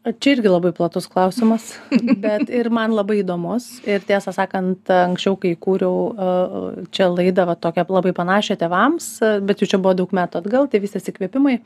Čia 0.00 0.32
irgi 0.32 0.48
labai 0.48 0.70
platus 0.72 1.04
klausimas, 1.12 1.74
bet 2.24 2.48
ir 2.48 2.70
man 2.72 2.94
labai 2.96 3.18
įdomus. 3.20 3.66
Ir 3.84 4.00
tiesą 4.08 4.32
sakant, 4.32 4.88
anksčiau, 4.88 5.36
kai 5.40 5.52
kūriau 5.60 6.86
čia 6.94 7.10
laidą, 7.12 7.44
va, 7.50 7.56
tokią 7.60 7.84
labai 7.92 8.14
panašią 8.16 8.56
tevams, 8.62 9.10
bet 9.44 9.60
jau 9.60 9.68
čia 9.74 9.80
buvo 9.82 9.98
daug 9.98 10.14
metų 10.16 10.40
atgal, 10.40 10.70
tai 10.72 10.80
visas 10.80 11.04
įkvėpimai. 11.12 11.58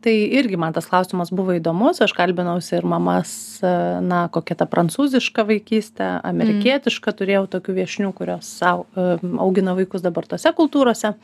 Tai 0.00 0.14
irgi 0.14 0.56
man 0.56 0.72
tas 0.72 0.86
klausimas 0.86 1.32
buvo 1.34 1.58
įdomus, 1.58 2.00
aš 2.00 2.14
kalbinausi 2.16 2.76
ir 2.78 2.88
mamas, 2.88 3.32
na, 3.60 4.24
kokia 4.32 4.54
ta 4.60 4.68
prancūziška 4.70 5.44
vaikystė, 5.48 6.10
amerikietiška, 6.24 7.12
turėjau 7.18 7.48
tokių 7.58 7.74
viešnių, 7.82 8.12
kurios 8.16 8.52
augina 8.64 9.74
vaikus 9.76 10.06
dabar 10.06 10.30
tose 10.30 10.54
kultūrose. 10.56 11.16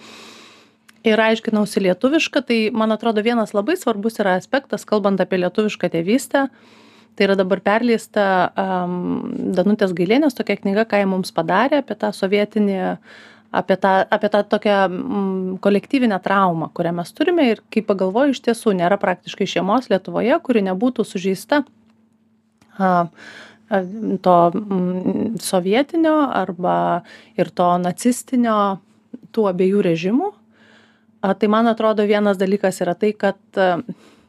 Uh, 1.04 1.08
ir 1.08 1.20
aiškinausi 1.20 1.82
lietuvišką 1.84 2.42
tai 2.48 2.58
man 2.72 2.94
atrodo 2.94 3.22
vienas 3.24 3.52
labai 3.54 3.76
svarbus 3.80 4.18
yra 4.22 4.38
aspektas 4.38 4.86
kalbant 4.88 5.20
apie 5.20 5.38
lietuvišką 5.42 5.90
tėvystę 5.92 6.46
tai 7.14 7.28
yra 7.28 7.36
dabar 7.38 7.60
perleista 7.64 8.24
um, 8.58 9.28
danutės 9.54 9.92
gailienės 9.96 10.36
tokia 10.38 10.56
knyga 10.62 10.86
ką 10.88 11.02
ji 11.02 11.10
mums 11.12 11.32
padarė 11.36 11.82
apie 11.82 11.96
tą 12.00 12.10
sovietinį 12.16 12.78
apie 13.54 13.76
tą 13.78 13.92
apie 14.16 14.30
tą 14.32 14.42
tokią 14.56 14.78
mm, 14.88 15.58
kolektyvinę 15.62 16.18
traumą 16.24 16.72
kurią 16.74 16.94
mes 16.96 17.12
turime. 17.14 17.50
Ir 17.52 17.60
kai 17.70 17.84
pagalvoji 17.86 18.34
iš 18.34 18.40
tiesų 18.48 18.74
nėra 18.80 18.98
praktiškai 18.98 19.46
šeimos 19.46 19.90
lietuvoje 19.92 20.40
kuri 20.42 20.64
nebūtų 20.66 21.04
sužeista 21.06 21.62
a, 22.80 23.06
to 24.24 24.38
sovietinio 25.44 26.16
arba 26.32 26.78
ir 27.38 27.52
to 27.54 27.68
nacistinio 27.78 28.80
tų 29.34 29.46
abiejų 29.52 29.84
režimų 29.86 30.33
a 31.24 31.32
tai 31.34 31.48
man 31.48 31.70
atrodo 31.70 32.04
vienas 32.04 32.36
dalykas 32.36 32.82
yra 32.84 32.94
tai 32.94 33.14
kad 33.16 33.38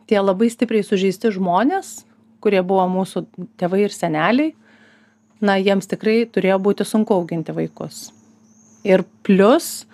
tie 0.07 0.19
labai 0.21 0.47
stipriai 0.53 0.85
sužeisti 0.85 1.33
žmonės 1.35 2.05
kurie 2.45 2.61
buvo 2.61 2.85
mūsų 2.91 3.25
tėvai 3.59 3.85
ir 3.87 3.93
seneliai 3.95 4.53
na 5.45 5.57
jiems 5.59 5.89
tikrai 5.91 6.23
turėjo 6.31 6.59
būti 6.63 6.87
sunku 6.87 7.15
auginti 7.15 7.53
vaikus. 7.55 8.09
Ir 8.85 9.03
plius 9.25 9.85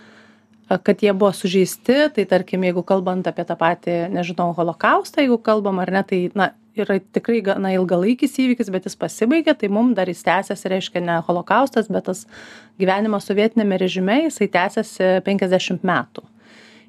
kad 0.72 1.02
jie 1.04 1.12
buvo 1.12 1.32
sužeisti 1.36 1.98
tai 2.16 2.26
tarkim 2.28 2.64
jeigu 2.68 2.84
kalbant 2.88 3.28
apie 3.28 3.44
tą 3.48 3.58
patį 3.60 3.96
nežinau 4.14 4.52
holokaustą 4.56 5.24
jeigu 5.24 5.40
kalbam 5.44 5.82
ar 5.84 5.92
ne 5.92 6.04
tai 6.08 6.20
na 6.36 6.52
yra 6.80 7.00
tikrai 7.00 7.42
gana 7.44 7.74
ilgalaikis 7.76 8.38
įvykis 8.40 8.72
bet 8.72 8.88
jis 8.88 8.96
pasibaigė 9.00 9.56
tai 9.60 9.68
mum 9.68 9.92
dar 9.96 10.08
jis 10.12 10.24
tęsiasi 10.28 10.72
reiškia 10.72 11.04
ne 11.04 11.18
holokaustas 11.28 11.92
bet 11.92 12.08
tas 12.08 12.24
gyvenimas 12.80 13.28
sovietiniame 13.28 13.80
režime 13.82 14.22
jisai 14.28 14.48
tęsiasi 14.52 15.12
penkiasdešimt 15.28 15.84
metų 15.88 16.24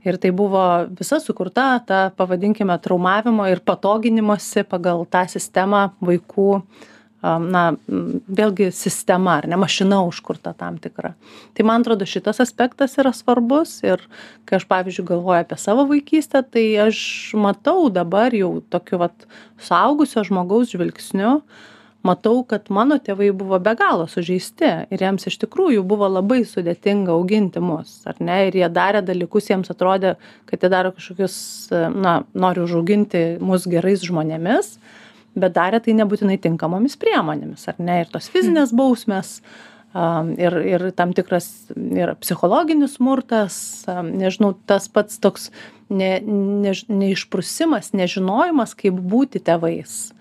ir 0.04 0.18
tai 0.18 0.30
buvo 0.34 0.62
visa 0.98 1.20
sukurta 1.20 1.66
ta 1.86 2.00
pavadinkime 2.16 2.78
traumavimo 2.82 3.46
ir 3.50 3.62
patoginimosi 3.64 4.64
pagal 4.68 5.06
tą 5.10 5.26
sistemą 5.30 5.90
vaikų 6.02 6.62
na 7.22 7.62
vėlgi 7.86 8.72
sistema 8.74 9.36
ar 9.38 9.46
ne 9.46 9.56
mašina 9.60 10.00
užkurta 10.08 10.56
tam 10.58 10.78
tikra. 10.82 11.12
Tai 11.54 11.66
man 11.68 11.84
atrodo 11.84 12.06
šitas 12.08 12.42
aspektas 12.42 12.96
yra 12.98 13.12
svarbus 13.14 13.76
ir 13.86 14.02
kai 14.48 14.58
aš 14.58 14.66
pavyzdžiui 14.70 15.06
galvoju 15.12 15.44
apie 15.44 15.58
savo 15.62 15.86
vaikystę 15.90 16.42
tai 16.42 16.64
aš 16.88 16.98
matau 17.38 17.86
dabar 17.94 18.34
jau 18.34 18.56
tokiu 18.74 18.98
vat 19.04 19.28
suaugusio 19.62 20.24
žmogaus 20.26 20.74
žvilgsniu 20.74 21.38
matau 22.06 22.42
kad 22.48 22.68
mano 22.74 22.98
tėvai 23.02 23.30
buvo 23.36 23.58
be 23.62 23.74
galo 23.78 24.08
sužeisti 24.10 24.70
ir 24.90 25.04
jiems 25.04 25.26
iš 25.30 25.38
tikrųjų 25.44 25.84
buvo 25.86 26.08
labai 26.10 26.42
sudėtinga 26.48 27.14
auginti 27.14 27.62
mus 27.62 28.00
ar 28.08 28.18
ne? 28.20 28.46
Ir 28.48 28.58
jie 28.62 28.68
darė 28.72 29.04
dalykus 29.06 29.50
jiems 29.50 29.72
atrodė 29.72 30.16
kad 30.50 30.62
jie 30.62 30.70
daro 30.72 30.92
kažkokius 30.96 31.36
na 31.94 32.22
nori 32.34 32.64
užauginti 32.64 33.24
mus 33.40 33.68
gerais 33.70 34.02
žmonėmis 34.06 34.76
bet 35.38 35.54
darė 35.56 35.80
tai 35.84 35.94
nebūtinai 35.96 36.38
tinkamomis 36.42 36.98
priemonėmis 37.00 37.68
ar 37.70 37.78
ne? 37.78 38.02
Ir 38.02 38.10
tos 38.12 38.28
fizinės 38.32 38.74
bausmės 38.76 39.38
ir 40.40 40.56
ir 40.64 40.90
tam 40.96 41.12
tikras 41.12 41.48
ir 41.76 42.14
psichologinis 42.20 42.96
smurtas 42.96 43.84
nežinau 44.08 44.54
tas 44.66 44.88
pats 44.88 45.20
toks 45.20 45.50
ne 45.90 46.16
než 46.24 46.86
neišprusimas 46.88 47.92
nežinojimas 47.92 48.74
kaip 48.74 48.96
būti 48.96 49.42
tėvais 49.44 50.12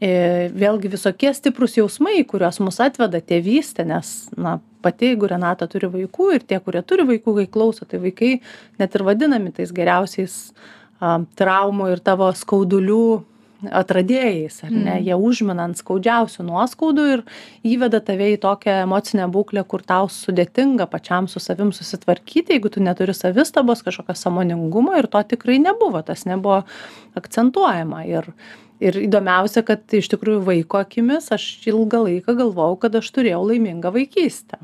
vėlgi 0.00 0.90
visokie 0.92 1.30
stiprūs 1.32 1.78
jausmai, 1.78 2.18
kuriuos 2.28 2.60
mus 2.60 2.80
atveda 2.84 3.22
tėvystė, 3.24 3.86
nes, 3.88 4.10
na, 4.36 4.58
pati, 4.84 5.12
jeigu 5.12 5.30
Renata 5.30 5.68
turi 5.70 5.88
vaikų 5.92 6.32
ir 6.36 6.44
tie, 6.44 6.58
kurie 6.60 6.82
turi 6.84 7.06
vaikų, 7.08 7.38
kai 7.40 7.46
klauso, 7.48 7.88
tai 7.88 8.02
vaikai 8.02 8.34
net 8.80 8.94
ir 8.94 9.06
vadinami 9.06 9.54
tais 9.56 9.72
geriausiais 9.72 10.36
a, 11.00 11.16
traumų 11.40 11.94
ir 11.94 12.04
tavo 12.04 12.28
skaudulių 12.36 13.06
atradėjais, 13.72 14.58
ar 14.66 14.70
ne, 14.70 14.98
mm. 14.98 15.04
jie 15.06 15.16
užmina 15.16 15.64
ant 15.64 15.78
skaudžiausių 15.80 16.44
nuoskaudų 16.44 17.06
ir 17.14 17.22
įveda 17.66 18.02
tave 18.04 18.28
į 18.34 18.40
tokią 18.42 18.82
emocinę 18.84 19.30
būklę, 19.32 19.64
kur 19.64 19.80
tau 19.86 20.10
sudėtinga 20.12 20.84
pačiam 20.92 21.28
su 21.30 21.40
savim 21.42 21.72
susitvarkyti, 21.74 22.52
jeigu 22.56 22.70
tu 22.72 22.84
neturi 22.84 23.16
savistabos, 23.16 23.80
kažkokio 23.86 24.16
samoningumo 24.18 24.96
ir 25.00 25.08
to 25.08 25.24
tikrai 25.32 25.56
nebuvo, 25.62 26.04
tas 26.04 26.26
nebuvo 26.28 26.62
akcentuojama. 27.16 28.04
Ir, 28.12 28.30
ir 28.80 28.98
įdomiausia 29.06 29.62
kad 29.66 29.84
iš 29.96 30.10
tikrųjų 30.12 30.44
vaiko 30.46 30.80
akimis 30.82 31.30
aš 31.34 31.44
ilgą 31.70 32.02
laiką 32.06 32.36
galvojau 32.38 32.78
kad 32.84 32.98
aš 33.00 33.10
turėjau 33.16 33.42
laimingą 33.48 33.92
vaikystę. 33.94 34.60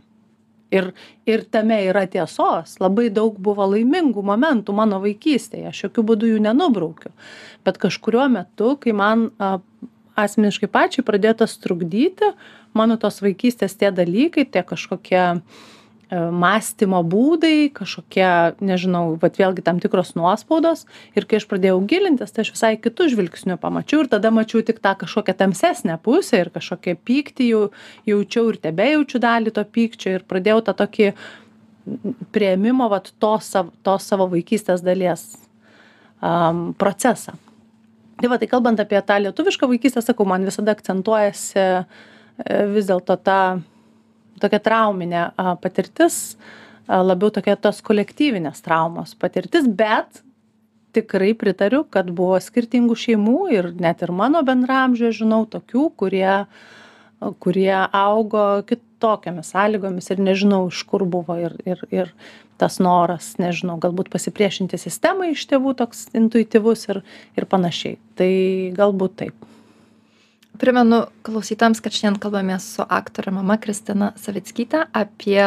Ir 0.72 0.92
ir 1.28 1.42
tame 1.52 1.76
yra 1.84 2.06
tiesos. 2.08 2.78
Labai 2.80 3.10
daug 3.12 3.36
buvo 3.36 3.66
laimingų 3.74 4.22
momentų 4.24 4.72
mano 4.72 5.02
vaikystėje. 5.02 5.68
Aš 5.68 5.82
jokiu 5.86 6.04
būdu 6.08 6.30
jų 6.30 6.38
nenubraukiu. 6.46 7.12
Bet 7.66 7.76
kažkuriuo 7.82 8.30
metu 8.32 8.72
kai 8.80 8.94
man 8.96 9.28
a, 9.36 9.58
asmeniškai 10.16 10.70
pačiai 10.72 11.04
pradėjo 11.04 11.42
tas 11.44 11.58
trukdyti 11.60 12.32
mano 12.76 12.96
tos 13.00 13.20
vaikystės 13.24 13.76
tie 13.76 13.92
dalykai 13.92 14.46
tie 14.48 14.64
kažkokie 14.64 15.24
mąstymo 16.12 17.00
būdai 17.08 17.70
kažkokie 17.72 18.60
nežinau 18.60 19.14
vat 19.22 19.38
vėlgi 19.40 19.64
tam 19.64 19.78
tikros 19.80 20.12
nuospaudos. 20.18 20.84
Ir 21.16 21.24
kai 21.28 21.38
aš 21.40 21.46
pradėjau 21.48 21.78
gilintis 21.88 22.34
tai 22.34 22.44
aš 22.44 22.52
visai 22.52 22.72
kitu 22.76 23.08
žvilgsniu 23.12 23.56
pamačiau 23.60 24.04
ir 24.04 24.10
tada 24.12 24.32
mačiau 24.34 24.60
tik 24.66 24.82
tą 24.84 24.92
kažkokią 25.00 25.36
tamsesnę 25.40 25.96
pusę 26.04 26.42
ir 26.42 26.52
kažkokį 26.52 26.96
pyktį 27.08 27.48
jau 27.48 27.62
jaučiau 28.08 28.52
ir 28.52 28.60
tebejaučiu 28.66 29.22
dalį 29.24 29.54
to 29.56 29.64
pykčio 29.64 30.18
ir 30.18 30.26
pradėjau 30.28 30.60
tą 30.68 30.76
tokį 30.82 31.08
priėmimo 32.34 32.90
vat 32.92 33.08
tos 33.18 33.48
sav 33.56 33.72
tos 33.82 34.04
savo 34.06 34.28
vaikystės 34.30 34.84
dalies 34.84 35.24
am 36.20 36.70
procesą. 36.78 37.34
Tai 38.20 38.28
va 38.30 38.38
tai 38.38 38.46
kalbant 38.52 38.78
apie 38.78 39.00
tą 39.02 39.16
lietuvišką 39.18 39.66
vaikystę 39.66 40.04
sakau 40.04 40.28
man 40.28 40.44
visada 40.46 40.76
akcentuojasi 40.76 41.58
e, 41.58 41.84
vis 42.70 42.86
dėlto 42.86 43.16
ta 43.18 43.38
tokia 44.40 44.60
trauminė 44.62 45.28
patirtis, 45.62 46.36
labiau 46.88 47.30
tokia 47.34 47.56
tos 47.60 47.80
kolektyvinės 47.84 48.62
traumos 48.64 49.14
patirtis, 49.18 49.68
bet 49.68 50.22
tikrai 50.92 51.32
pritariu, 51.38 51.84
kad 51.88 52.10
buvo 52.12 52.36
skirtingų 52.42 52.96
šeimų 52.98 53.38
ir 53.54 53.70
net 53.80 54.04
ir 54.04 54.12
mano 54.14 54.42
bendramžė 54.44 55.12
žinau 55.22 55.44
tokių, 55.48 55.86
kurie, 55.96 56.44
kurie 57.42 57.72
augo 57.72 58.46
kitokiamis 58.68 59.54
sąlygomis 59.54 60.12
ir 60.12 60.20
nežinau, 60.20 60.66
iš 60.68 60.82
kur 60.88 61.06
buvo 61.08 61.38
ir, 61.40 61.56
ir, 61.64 61.86
ir 61.90 62.12
tas 62.60 62.76
noras, 62.82 63.32
nežinau, 63.42 63.78
galbūt 63.82 64.12
pasipriešinti 64.12 64.78
sistemai 64.78 65.32
iš 65.32 65.46
tėvų 65.50 65.74
toks 65.80 66.10
intuityvus 66.18 66.84
ir, 66.92 67.02
ir 67.38 67.48
panašiai. 67.50 67.96
Tai 68.20 68.30
galbūt 68.76 69.18
taip 69.24 69.51
primenu 70.58 71.04
klausytojams 71.26 71.80
kad 71.82 71.94
šiandien 71.94 72.20
kalbamės 72.22 72.66
su 72.76 72.84
aktore 72.88 73.32
mama 73.34 73.58
kristina 73.60 74.12
savickyte 74.20 74.86
apie 74.92 75.44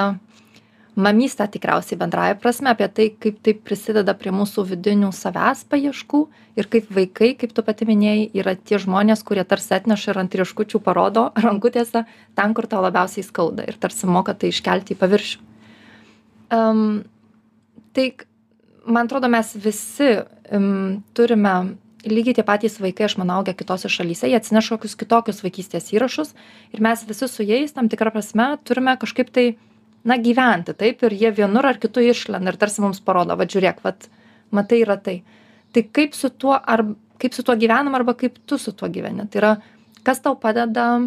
mamystę 0.95 1.47
tikriausiai 1.51 1.99
bendrąja 1.99 2.35
prasme 2.35 2.69
apie 2.69 2.87
tai 2.89 3.09
kaip 3.19 3.41
tai 3.43 3.53
prisideda 3.53 4.15
prie 4.15 4.31
mūsų 4.31 4.63
vidinių 4.71 5.11
savęs 5.13 5.65
paieškų 5.71 6.21
ir 6.55 6.69
kaip 6.71 6.91
vaikai 6.97 7.33
kaip 7.39 7.53
tu 7.55 7.63
pati 7.67 7.87
minėjai 7.89 8.29
yra 8.39 8.55
tie 8.55 8.79
žmonės 8.79 9.23
kurie 9.27 9.43
tarsi 9.43 9.75
atneša 9.75 10.13
ir 10.13 10.21
ant 10.23 10.37
rieškučių 10.39 10.79
parodo 10.83 11.25
rankutėse 11.35 12.05
ten 12.35 12.55
kur 12.55 12.67
tau 12.71 12.83
labiausiai 12.85 13.27
skauda 13.27 13.67
ir 13.67 13.75
tarsi 13.79 14.07
moka 14.07 14.33
tai 14.33 14.53
iškelti 14.53 14.95
į 14.95 15.01
paviršių. 15.01 15.39
Um, 16.55 17.03
tai 17.93 18.13
man 18.85 19.09
atrodo 19.09 19.27
mes 19.27 19.51
visi 19.59 20.13
um, 20.53 21.03
turime 21.13 21.75
lygiai 22.11 22.37
tie 22.37 22.45
patys 22.45 22.79
vaikai 22.81 23.07
aš 23.07 23.17
manau 23.21 23.39
augę 23.41 23.55
kitose 23.57 23.89
šalyse 23.91 24.29
jie 24.29 24.37
atsineša 24.37 24.77
kokius 24.77 24.97
kitokius 24.99 25.41
vaikystės 25.45 25.93
įrašus 25.95 26.35
ir 26.73 26.83
mes 26.85 27.05
visi 27.07 27.29
su 27.31 27.45
jais 27.45 27.73
tam 27.73 27.89
tikra 27.89 28.13
prasme 28.13 28.55
turime 28.63 28.97
kažkaip 29.01 29.31
tai 29.33 29.47
na 30.05 30.17
gyventi 30.21 30.75
taip 30.77 31.03
ir 31.03 31.17
jie 31.17 31.31
vienur 31.33 31.65
ar 31.65 31.79
kitur 31.81 32.05
išlenda 32.05 32.53
ir 32.53 32.59
tarsi 32.61 32.83
mums 32.83 33.01
parodo 33.01 33.35
vat 33.39 33.51
žiūrėk 33.51 33.81
vat 33.83 34.07
matai 34.53 34.81
yra 34.85 34.97
tai. 35.01 35.23
Tai 35.73 35.83
kaip 35.91 36.15
su 36.15 36.29
tuo 36.29 36.55
ar 36.55 36.85
kaip 37.21 37.33
su 37.33 37.43
tuo 37.43 37.55
gyvenam 37.57 37.95
arba 37.97 38.13
kaip 38.13 38.37
tu 38.45 38.57
su 38.61 38.71
tuo 38.71 38.89
gyveni? 38.89 39.27
Tai 39.29 39.41
yra 39.41 39.53
kas 40.05 40.21
tau 40.21 40.37
padeda 40.37 41.01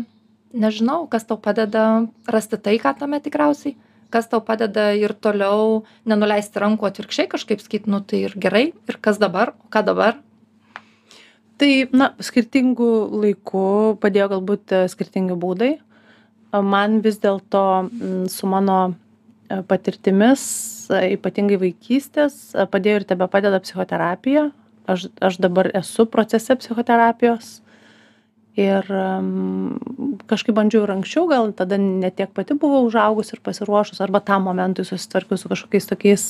nežinau 0.53 1.07
kas 1.11 1.29
tau 1.29 1.39
padeda 1.39 2.09
rasti 2.27 2.59
taiką 2.59 2.99
tame 2.99 3.21
tikriausiai? 3.23 3.77
Kas 4.11 4.29
tau 4.29 4.41
padeda 4.41 4.91
ir 4.97 5.13
toliau 5.13 5.85
nenuleisti 6.09 6.59
rankų 6.59 6.89
atvirkščiai 6.89 7.29
kažkaip 7.29 7.61
sakyt 7.63 7.87
nu 7.87 8.01
tai 8.01 8.25
ir 8.27 8.35
gerai 8.41 8.71
ir 8.73 8.99
kas 9.05 9.21
dabar 9.21 9.55
o 9.55 9.69
ką 9.71 9.85
dabar 9.85 10.17
tai 11.59 11.89
na 11.93 12.13
skirtingu 12.23 12.89
laiku 13.23 13.99
padėjo 14.03 14.31
galbūt 14.35 14.75
e, 14.75 14.87
skirtingi 14.91 15.37
būdai. 15.39 15.75
Man 16.65 17.03
vis 17.05 17.19
dėlto 17.21 17.63
su 18.33 18.49
mano 18.49 18.79
e, 18.89 19.61
patirtimis 19.69 20.43
e, 20.89 21.03
ypatingai 21.19 21.59
vaikystės 21.61 22.39
padėjo 22.73 23.03
ir 23.03 23.09
tebepadeda 23.11 23.61
psichoterapija. 23.65 24.49
Aš 24.89 25.11
aš 25.21 25.41
dabar 25.45 25.69
esu 25.77 26.07
procese 26.09 26.57
psichoterapijos. 26.57 27.59
Ir 28.59 28.89
kažkaip 30.27 30.57
bandžiau 30.57 30.83
ir 30.83 30.91
anksčiau 30.97 31.29
gal 31.31 31.53
tada 31.55 31.77
ne 31.79 32.09
tiek 32.11 32.33
pati 32.35 32.57
buvau 32.59 32.89
užaugus 32.89 33.31
ir 33.31 33.39
pasiruošus 33.45 34.01
arba 34.03 34.19
tam 34.19 34.49
momentui 34.49 34.83
susitvarkius 34.89 35.45
su 35.45 35.51
kažkokiais 35.53 35.87
tokiais 35.87 36.25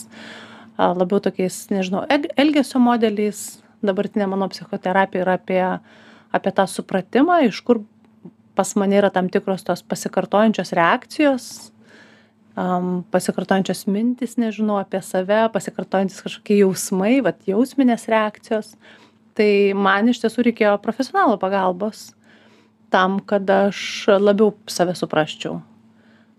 labiau 0.77 1.23
tokiais 1.25 1.57
nežinau 1.73 2.03
elgesio 2.37 2.83
modeliais 2.85 3.63
dabartinė 3.85 4.29
mano 4.31 4.49
psichoterapija 4.53 5.25
yra 5.25 5.39
apie 5.39 5.63
apie 6.35 6.53
tą 6.53 6.67
supratimą 6.69 7.41
iš 7.47 7.63
kur 7.65 7.83
pas 8.59 8.75
mane 8.77 8.99
yra 8.99 9.11
tam 9.15 9.31
tikros 9.33 9.65
tos 9.65 9.85
pasikartojančios 9.87 10.75
reakcijos 10.77 11.49
um, 12.59 13.03
pasikartojančios 13.13 13.87
mintys, 13.91 14.37
nežinau, 14.41 14.79
apie 14.81 15.01
save, 15.05 15.47
pasikartojantis 15.55 16.23
kažkokie 16.25 16.61
jausmai, 16.63 17.19
vat 17.25 17.41
jausminės 17.49 18.09
reakcijos. 18.11 18.75
Tai 19.39 19.51
man 19.79 20.11
iš 20.11 20.23
tiesų 20.25 20.49
reikėjo 20.49 20.77
profesionalo 20.83 21.39
pagalbos 21.41 22.11
tam, 22.93 23.19
kad 23.21 23.49
aš 23.53 24.09
labiau 24.19 24.55
save 24.71 24.97
suprasčiau. 24.99 25.61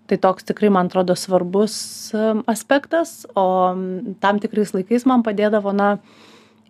Tai 0.09 0.17
toks 0.17 0.47
tikrai, 0.49 0.71
man 0.73 0.89
atrodo, 0.89 1.13
svarbus 1.13 1.75
aspektas, 2.49 3.21
o 3.37 3.45
tam 4.19 4.41
tikrais 4.41 4.73
laikais 4.73 5.05
man 5.07 5.21
padėdavo, 5.23 5.71
na, 5.77 5.99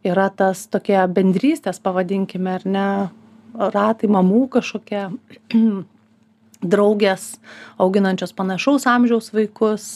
yra 0.08 0.30
tas 0.32 0.66
tokie 0.72 1.00
bendrystės, 1.12 1.82
pavadinkime, 1.84 2.58
ar 2.60 2.68
ne, 2.68 2.90
ratai 3.54 4.10
mamų 4.12 4.46
kažkokie 4.56 5.08
draugės 6.74 7.32
auginančios 7.80 8.36
panašaus 8.36 8.88
amžiaus 8.90 9.32
vaikus 9.36 9.88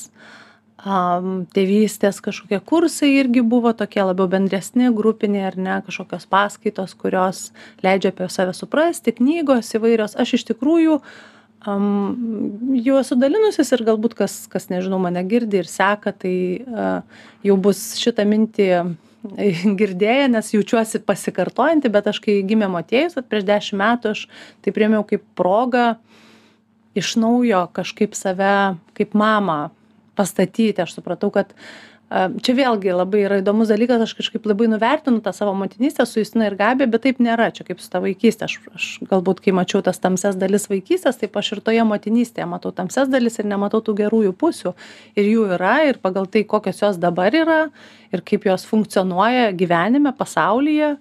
am, 0.84 1.44
tėvystės 1.56 2.22
kažkokie 2.24 2.60
kursai 2.68 3.12
irgi 3.20 3.44
buvo 3.46 3.74
tokie 3.78 4.04
labiau 4.04 4.30
bendresni, 4.32 4.90
grupiniai 4.96 5.48
ar 5.52 5.60
ne, 5.60 5.78
kažkokios 5.86 6.28
paskaitos, 6.32 6.96
kurios 7.00 7.46
leidžia 7.86 8.14
apie 8.14 8.30
save 8.32 8.56
suprasti, 8.58 9.16
knygos 9.16 9.72
įvairios. 9.78 10.18
Aš 10.20 10.36
iš 10.40 10.48
tikrųjų 10.52 11.00
um, 11.68 12.76
jau 12.80 13.00
esu 13.00 13.18
dalinusis 13.20 13.72
ir 13.76 13.86
galbūt 13.88 14.18
kas, 14.20 14.44
kas 14.52 14.70
nežinau, 14.74 15.00
mane 15.04 15.24
girdi 15.28 15.64
ir 15.64 15.72
seka, 15.72 16.16
tai 16.16 16.36
uh, 16.64 17.24
jau 17.48 17.58
bus 17.60 17.94
šitą 18.02 18.28
mintį 18.28 18.70
girdėję, 19.80 20.28
nes 20.34 20.52
jaučiuosi 20.54 21.02
pasikartojanti, 21.08 21.92
bet 21.94 22.10
aš 22.12 22.20
kai 22.24 22.42
gimė 22.48 22.70
Matėjus, 22.72 23.16
prieš 23.30 23.48
dešimt 23.48 23.80
metų 23.80 24.12
aš 24.16 24.26
tai 24.64 24.74
priemiau 24.76 25.06
kaip 25.08 25.24
progą 25.38 25.94
iš 26.98 27.16
naujo 27.22 27.66
kažkaip 27.74 28.18
save 28.18 28.76
kaip 28.98 29.16
mamą 29.18 29.72
pastatyti. 30.20 30.84
Aš 30.84 30.98
supratau, 31.00 31.32
kad 31.34 31.56
čia 32.14 32.54
vėlgi 32.54 32.94
labai 32.94 33.24
yra 33.26 33.40
įdomus 33.42 33.72
dalykas, 33.72 34.04
aš 34.06 34.14
kažkaip 34.20 34.46
labai 34.46 34.68
nuvertinu 34.70 35.22
tą 35.26 35.32
savo 35.34 35.56
motinystę 35.58 36.06
su 36.06 36.22
Justina 36.22 36.46
ir 36.50 36.56
Gabė, 36.60 36.86
bet 36.92 37.06
taip 37.08 37.22
nėra, 37.24 37.48
čia 37.56 37.66
kaip 37.66 37.82
su 37.82 37.90
ta 37.90 38.02
vaikystė. 38.04 38.46
Aš, 38.46 38.58
aš 38.78 38.88
galbūt, 39.10 39.42
kai 39.42 39.56
mačiau 39.58 39.82
tas 39.86 39.98
tamses 40.04 40.38
dalis 40.38 40.70
vaikystės, 40.70 41.18
taip 41.22 41.38
aš 41.42 41.56
ir 41.56 41.64
toje 41.66 41.86
motinystėje 41.90 42.48
matau 42.50 42.74
tamses 42.76 43.10
dalis 43.10 43.40
ir 43.42 43.50
nematau 43.50 43.82
tų 43.86 43.98
gerųjų 44.04 44.34
pusių. 44.38 44.76
Ir 45.18 45.30
jų 45.32 45.48
yra, 45.58 45.76
ir 45.90 46.02
pagal 46.04 46.30
tai, 46.30 46.46
kokios 46.46 46.84
jos 46.86 47.02
dabar 47.02 47.34
yra, 47.34 47.62
ir 48.14 48.22
kaip 48.22 48.46
jos 48.46 48.68
funkcionuoja 48.70 49.50
gyvenime, 49.58 50.14
pasaulyje. 50.18 50.98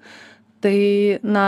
Tai, 0.62 0.78
na, 1.26 1.46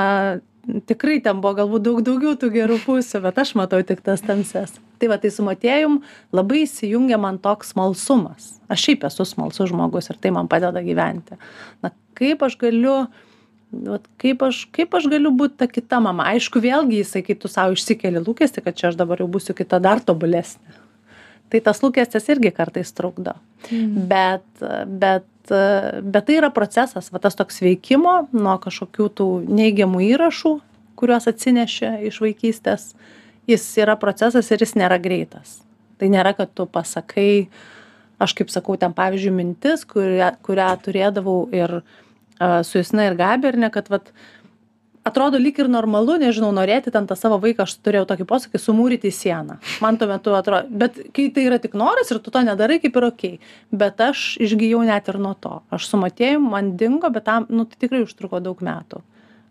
tikrai 0.88 1.18
ten 1.24 1.40
buvo 1.42 1.54
galbūt 1.58 1.84
daug 1.84 2.00
daugiau 2.06 2.34
tų 2.38 2.50
gerų 2.54 2.78
pusių, 2.84 3.20
bet 3.24 3.40
aš 3.40 3.54
matau 3.58 3.80
tik 3.86 4.02
tas 4.04 4.22
tamses. 4.24 4.74
Tai 5.00 5.10
va, 5.10 5.18
tai 5.20 5.30
su 5.34 5.44
motėjum 5.46 6.00
labai 6.34 6.64
įsijungia 6.64 7.18
man 7.20 7.40
toks 7.42 7.74
smalsumas. 7.74 8.54
Aš 8.72 8.86
šiaip 8.88 9.06
esu 9.08 9.26
smalsus 9.28 9.72
žmogus 9.72 10.10
ir 10.10 10.20
tai 10.20 10.32
man 10.34 10.48
padeda 10.50 10.82
gyventi. 10.84 11.38
Na, 11.84 11.92
kaip 12.18 12.44
aš 12.46 12.56
galiu, 12.60 12.96
vat, 13.72 14.06
kaip, 14.22 14.46
aš, 14.46 14.64
kaip 14.74 14.94
aš 14.96 15.10
galiu 15.12 15.34
būti 15.34 15.60
ta 15.60 15.68
kita 15.70 16.00
mama. 16.04 16.30
Aišku, 16.32 16.62
vėlgi 16.64 17.02
jisai, 17.02 17.24
kai 17.26 17.36
tu 17.38 17.50
savo 17.50 17.76
išsikeli 17.76 18.22
lūkesti, 18.24 18.64
kad 18.64 18.78
čia 18.78 18.92
aš 18.92 19.00
dabar 19.00 19.22
jau 19.22 19.28
būsiu 19.30 19.56
kita 19.58 19.82
dar 19.82 20.02
tobulesnė. 20.04 20.83
Tai 21.54 21.60
tas 21.62 21.78
lūkestis 21.84 22.24
irgi 22.34 22.50
kartais 22.50 22.90
trukdo. 22.90 23.36
Mm. 23.70 24.08
Bet, 24.10 24.64
bet 24.90 25.28
bet 26.02 26.24
tai 26.24 26.38
yra 26.38 26.48
procesas, 26.50 27.10
va 27.12 27.20
tas 27.20 27.36
toks 27.36 27.60
veikimo 27.60 28.30
nuo 28.32 28.54
kažkokių 28.62 29.08
tų 29.18 29.26
neigiamų 29.44 30.00
įrašų, 30.14 30.54
kuriuos 30.96 31.28
atsinešė 31.28 31.90
iš 32.08 32.20
vaikystės, 32.24 32.94
jis 33.50 33.66
yra 33.76 33.98
procesas 34.00 34.48
ir 34.50 34.64
jis 34.64 34.72
nėra 34.78 34.96
greitas. 35.02 35.58
Tai 36.00 36.08
nėra, 36.10 36.32
kad 36.38 36.54
tu 36.56 36.64
pasakai, 36.64 37.50
aš 38.24 38.34
kaip 38.38 38.48
sakau, 38.52 38.78
ten 38.80 38.96
pavyzdžiui 38.96 39.34
mintis, 39.36 39.84
kurią, 39.84 40.32
kurią 40.46 40.70
turėdavau 40.80 41.38
ir 41.52 41.82
uh, 41.82 42.62
su 42.64 42.80
Jusina 42.80 43.10
ir 43.10 43.18
Gabi, 43.20 43.52
ir 43.52 43.60
ne, 43.60 43.70
kad 43.74 43.92
vat, 43.92 44.08
uh, 44.08 44.43
atrodo 45.04 45.38
lyg 45.38 45.58
ir 45.60 45.68
normalu 45.70 46.16
nežinau 46.20 46.50
norėti 46.56 46.92
ten 46.94 47.06
tą 47.08 47.16
savo 47.18 47.38
vaiką 47.42 47.66
aš 47.66 47.76
turėjau 47.84 48.06
tokį 48.10 48.26
posakį 48.28 48.60
sumūryti 48.60 49.12
sieną. 49.12 49.58
Man 49.84 49.98
tuo 50.00 50.08
metu 50.10 50.34
atro 50.36 50.62
bet 50.68 50.96
kai 51.16 51.28
tai 51.34 51.46
yra 51.50 51.60
tik 51.62 51.76
noras 51.78 52.10
ir 52.10 52.20
tu 52.24 52.32
to 52.34 52.42
nedarai 52.46 52.80
kaip 52.82 52.96
ir 52.96 53.08
okei. 53.10 53.34
Bet 53.72 54.00
aš 54.00 54.34
išgijau 54.42 54.82
net 54.88 55.10
ir 55.12 55.20
nuo 55.20 55.34
to. 55.40 55.58
Aš 55.74 55.90
su 55.92 56.00
motiejum 56.00 56.48
man 56.56 56.74
dingo 56.80 57.10
bet 57.12 57.28
tam 57.28 57.48
nu 57.50 57.68
tai 57.68 57.84
tikrai 57.84 58.04
užtruko 58.06 58.40
daug 58.44 58.64
metų. 58.64 59.02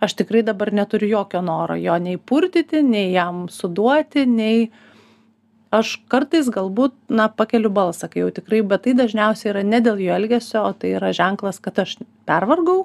Aš 0.03 0.17
tikrai 0.19 0.41
dabar 0.43 0.73
neturiu 0.73 1.13
jokio 1.13 1.43
noro 1.45 1.77
jo 1.79 1.99
nei 2.01 2.17
purtyti 2.17 2.81
nei 2.83 3.13
jam 3.13 3.45
suduoti 3.49 4.25
nei 4.27 4.71
aš 5.73 5.95
kartais 6.11 6.49
galbūt 6.53 6.93
na 7.09 7.29
pakeliu 7.29 7.71
balsą 7.73 8.09
kai 8.09 8.25
jau 8.25 8.33
tikrai 8.33 8.61
bet 8.73 8.83
tai 8.85 8.97
dažniausiai 8.97 9.53
yra 9.53 9.63
ne 9.65 9.79
dėl 9.85 10.01
jo 10.01 10.17
elgesio 10.17 10.65
o 10.67 10.73
tai 10.73 10.95
yra 10.97 11.13
ženklas 11.15 11.61
kad 11.63 11.79
aš 11.85 11.95
pervargau 12.29 12.83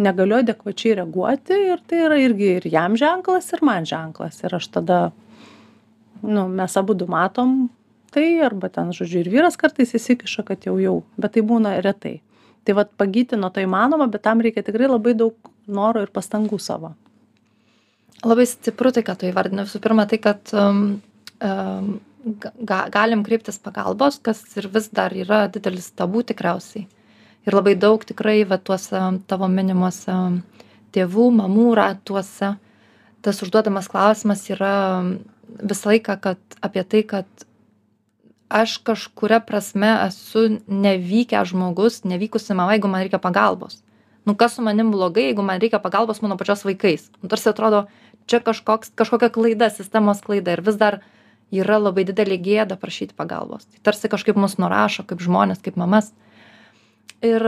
negaliu 0.00 0.40
adekvačiai 0.40 0.96
reaguoti 1.00 1.58
ir 1.72 1.82
tai 1.88 2.04
yra 2.06 2.16
irgi 2.20 2.48
ir 2.58 2.68
jam 2.72 2.96
ženklas 2.98 3.52
ir 3.54 3.62
man 3.66 3.86
ženklas. 3.88 4.40
Ir 4.44 4.56
aš 4.56 4.68
tada 4.76 5.00
nu 6.22 6.46
mes 6.48 6.76
abudu 6.76 7.08
matom 7.08 7.70
tai 8.14 8.40
arba 8.44 8.68
ten 8.68 8.92
žodžiu 8.96 9.22
ir 9.22 9.30
vyras 9.32 9.56
kartais 9.60 9.94
įsikiša 9.96 10.44
kad 10.48 10.66
jau 10.66 10.76
jau 10.82 10.96
bet 11.16 11.36
tai 11.36 11.44
būna 11.46 11.76
retai. 11.84 12.20
Tai 12.64 12.76
vat 12.76 12.90
pagyti 13.00 13.38
nuo 13.40 13.50
to 13.50 13.62
įmanoma 13.64 14.10
bet 14.10 14.24
tam 14.26 14.42
reikia 14.44 14.64
tikrai 14.66 14.90
labai 14.90 15.14
daug 15.14 15.52
noro 15.66 16.02
ir 16.04 16.12
pastangų 16.12 16.60
savo. 16.60 16.94
Labai 18.24 18.44
stipru 18.44 18.92
tai 18.92 19.04
ką 19.06 19.16
tu 19.16 19.28
įvardini. 19.30 19.64
Visų 19.64 19.80
pirma 19.80 20.04
tai 20.08 20.18
kad 20.20 20.52
um, 20.52 21.00
um, 21.40 21.92
ga, 22.60 22.82
galim 22.92 23.24
kreiptis 23.24 23.60
pagalbos 23.62 24.20
kas 24.20 24.42
ir 24.60 24.68
vis 24.68 24.90
dar 24.92 25.14
yra 25.16 25.46
didelis 25.48 25.88
tabu 25.96 26.24
tikriausiai 26.26 26.88
ir 27.46 27.56
labai 27.56 27.76
daug 27.78 28.02
tikrai 28.04 28.42
va 28.48 28.58
tuose 28.58 29.00
tavo 29.30 29.48
minimuose 29.48 30.16
tėvų, 30.94 31.28
mamų 31.40 31.68
ratuose 31.78 32.56
tas 33.24 33.42
užduodamas 33.44 33.88
klausimas 33.92 34.46
yra 34.50 35.04
visą 35.60 35.92
laiką 35.92 36.16
kad, 36.24 36.40
apie 36.64 36.84
tai, 36.88 37.02
kad 37.04 37.46
aš 38.50 38.78
kažkuria 38.86 39.40
prasme 39.44 39.90
esu 40.06 40.46
nevykęs 40.66 41.52
žmogus, 41.52 42.00
nevykusi 42.08 42.56
mama, 42.56 42.74
jeigu 42.74 42.90
man 42.90 43.04
reikia 43.04 43.20
pagalbos. 43.22 43.82
Nu, 44.26 44.34
kas 44.36 44.56
su 44.56 44.64
manim 44.64 44.90
blogai, 44.92 45.30
jeigu 45.30 45.44
man 45.46 45.60
reikia 45.62 45.80
pagalbos 45.82 46.20
mano 46.24 46.36
pačios 46.40 46.64
vaikais. 46.66 47.08
Nu, 47.20 47.28
tarsi 47.30 47.50
atrodo, 47.52 47.84
čia 48.28 48.40
kažkoks, 48.44 48.92
kažkokia 48.98 49.30
klaida, 49.32 49.70
sistemos 49.72 50.24
klaida 50.24 50.56
ir 50.56 50.64
vis 50.66 50.80
dar 50.80 51.00
yra 51.52 51.78
labai 51.80 52.04
didelė 52.08 52.40
gėda 52.40 52.80
prašyti 52.80 53.16
pagalbos. 53.18 53.68
Tai 53.68 53.84
tarsi 53.90 54.10
kažkaip 54.10 54.38
mus 54.38 54.58
nurašo 54.58 55.06
kaip 55.06 55.22
žmonės, 55.22 55.62
kaip 55.64 55.78
mamas. 55.80 56.10
Mhm 56.10 56.29
ir 57.22 57.44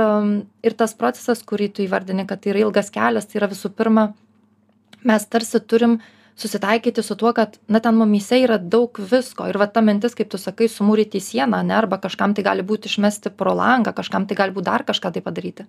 ir 0.63 0.75
tas 0.77 0.95
procesas 0.95 1.43
kurį 1.45 1.69
tu 1.77 1.85
įvardini 1.85 2.27
kad 2.29 2.43
tai 2.43 2.53
yra 2.53 2.67
ilgas 2.67 2.91
kelias 2.93 3.29
tai 3.29 3.41
yra 3.41 3.51
visų 3.53 3.73
pirma 3.77 4.13
mes 5.05 5.27
tarsi 5.27 5.61
turim 5.61 5.99
susitaikyti 6.37 7.03
su 7.03 7.17
tuo 7.17 7.33
kad 7.33 7.59
na 7.69 7.81
ten 7.81 7.95
mumyse 7.95 8.39
yra 8.41 8.59
daug 8.59 8.99
visko. 8.99 9.47
Ir 9.49 9.59
va 9.61 9.67
ta 9.67 9.83
mintis 9.85 10.17
kaip 10.17 10.31
tu 10.33 10.39
sakai 10.41 10.69
sumūryti 10.69 11.21
sieną 11.21 11.61
ane 11.61 11.75
arba 11.77 11.99
kažkam 12.01 12.35
tai 12.35 12.45
gali 12.45 12.63
būt 12.63 12.89
išmesti 12.89 13.35
pro 13.37 13.55
langą 13.55 13.93
kažkam 13.93 14.27
tai 14.27 14.39
gali 14.39 14.53
būt 14.57 14.69
dar 14.69 14.85
kažką 14.89 15.13
tai 15.13 15.23
padaryti. 15.23 15.67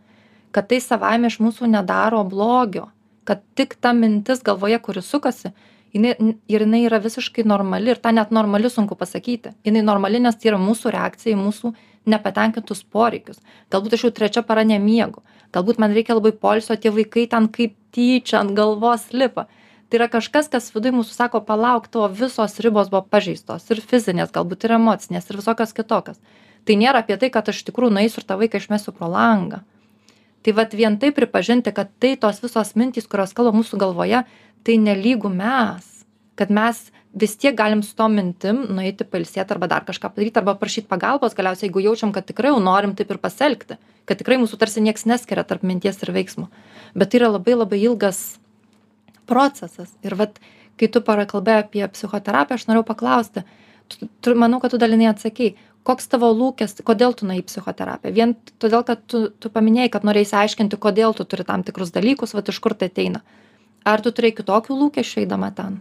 Kad 0.52 0.70
tai 0.70 0.80
savaime 0.80 1.28
iš 1.28 1.39
mūsų 1.44 1.68
nedaro 1.68 2.24
blogio. 2.24 2.89
Kad 3.24 3.44
tik 3.56 3.76
ta 3.82 3.94
mintis 3.94 4.44
galvoje 4.44 4.80
kuri 4.80 5.02
sukasi 5.02 5.54
jinai 5.94 6.16
ir 6.48 6.66
jinai 6.66 6.84
yra 6.88 7.00
visiškai 7.00 7.46
normali. 7.46 7.92
Ir 7.92 8.02
tą 8.02 8.13
net 8.13 8.32
normali 8.32 8.70
sunku 8.70 8.96
pasakyti. 8.96 9.54
Jinai 9.66 9.84
normali 9.86 10.20
nes 10.20 10.36
tai 10.36 10.54
yra 10.54 10.62
mūsų 10.62 10.94
reakcija 10.96 11.36
į 11.36 11.42
mūsų 11.42 11.74
nepatenkintus 12.10 12.84
poreikius. 12.84 13.42
Galbūt 13.72 13.98
aš 13.98 14.08
jau 14.08 14.13
trečia 14.16 14.44
para 14.46 14.63
nemiegu. 14.68 15.24
Galbūt 15.54 15.80
man 15.82 15.94
reikia 15.96 16.18
labai 16.18 16.34
poilsio 16.36 16.76
tie 16.76 16.92
vaikai 16.94 17.28
ten 17.32 17.50
kaip 17.54 17.76
tyčia 17.94 18.39
ant 18.42 18.56
galvos 18.58 19.12
lipa. 19.13 19.48
Tai 19.89 20.00
yra 20.00 20.08
kažkas 20.10 20.50
kas 20.50 20.72
viduj 20.74 20.96
mūsų 20.98 21.13
sako 21.13 21.44
palauk 21.46 21.86
tavo 21.94 22.08
visos 22.10 22.58
ribos 22.66 22.89
buvo 22.89 23.04
pažeistos. 23.06 23.68
Ir 23.70 23.82
fizinės 23.82 24.34
galbūt 24.34 24.66
ir 24.66 24.80
emocinės 24.80 25.30
ir 25.30 25.38
visokios 25.38 25.76
kitokios. 25.78 26.18
Tai 26.66 26.80
nėra 26.80 27.04
apie 27.04 27.20
tai 27.22 27.30
kad 27.30 27.50
aš 27.52 27.62
iš 27.62 27.68
tikrųjų 27.70 27.94
nueisiu 28.00 28.22
ir 28.22 28.28
tą 28.28 28.39
vaiką 28.39 28.62
išmesiu 28.62 28.96
pro 28.96 29.12
langą. 29.12 29.62
Tai 30.44 30.56
vat 30.58 30.74
vien 30.76 30.98
tai 31.00 31.12
pripažinti 31.16 31.72
kad 31.76 31.92
tai 32.02 32.16
tos 32.20 32.42
visos 32.44 32.74
mintys 32.80 33.08
kurios 33.08 33.36
kalba 33.38 33.54
mūsų 33.56 33.80
galvoje 33.80 34.24
tai 34.63 34.80
nelygu 34.80 35.30
mes. 35.30 35.86
Kad 36.39 36.50
mes 36.50 36.89
vis 37.13 37.36
tiek 37.38 37.56
galim 37.56 37.84
su 37.86 37.93
tom 37.95 38.15
mintim 38.17 38.63
nueiti 38.73 39.06
pailsėt 39.06 39.52
arba 39.54 39.69
dar 39.69 39.86
kažką 39.86 40.10
padaryt 40.13 40.38
arba 40.41 40.56
prašyt 40.58 40.88
pagalbos. 40.89 41.36
Galiausiai 41.38 41.69
jeigu 41.69 41.84
jaučiam 41.86 42.13
kad 42.13 42.26
tikrai 42.26 42.54
jau 42.54 42.62
norim 42.63 42.95
taip 42.97 43.12
ir 43.13 43.21
pasielgti 43.21 43.78
kad 44.10 44.19
tikrai 44.19 44.39
mūsų 44.41 44.60
tarsi 44.60 44.84
nieks 44.84 45.06
neskiria 45.08 45.45
tarp 45.47 45.63
minties 45.63 46.02
ir 46.04 46.12
veiksmo. 46.15 46.49
Bet 46.95 47.12
tai 47.12 47.21
yra 47.21 47.34
labai 47.36 47.56
labai 47.56 47.80
ilgas 47.84 48.39
procesas. 49.30 49.93
Ir 50.04 50.17
vat 50.19 50.41
kai 50.80 50.89
tu 50.91 51.04
prakalbėjai 51.06 51.63
apie 51.63 51.86
psichoterapiją 51.95 52.60
aš 52.60 52.65
norėjau 52.67 52.88
paklausti 52.89 53.45
tu, 53.88 54.10
tu 54.21 54.34
manau 54.39 54.60
kad 54.63 54.73
tu 54.73 54.82
dalinai 54.82 55.12
atsakei 55.13 55.54
koks 55.88 56.10
tavo 56.12 56.32
lūkestis 56.34 56.86
kodėl 56.88 57.15
tu 57.15 57.28
nuėjai 57.30 57.43
į 57.43 57.47
psichoterapiją? 57.52 58.15
Vien 58.15 58.36
todėl 58.60 58.84
kad 58.88 59.06
tu 59.08 59.28
tu 59.39 59.54
paminėjai 59.54 59.93
kad 59.95 60.08
norėjai 60.08 60.28
išsiaiškinti 60.28 60.82
kodėl 60.82 61.15
tu 61.15 61.28
turi 61.30 61.47
tam 61.47 61.63
tikrus 61.63 61.93
dalykus 61.95 62.36
vat 62.36 62.49
iš 62.49 62.60
kur 62.63 62.76
tai 62.76 62.91
ateina. 62.91 63.23
Ar 63.86 64.02
tu 64.04 64.12
turėjai 64.12 64.39
kitokių 64.41 64.80
lūkesčių 64.82 65.23
eidama 65.23 65.52
ten 65.56 65.80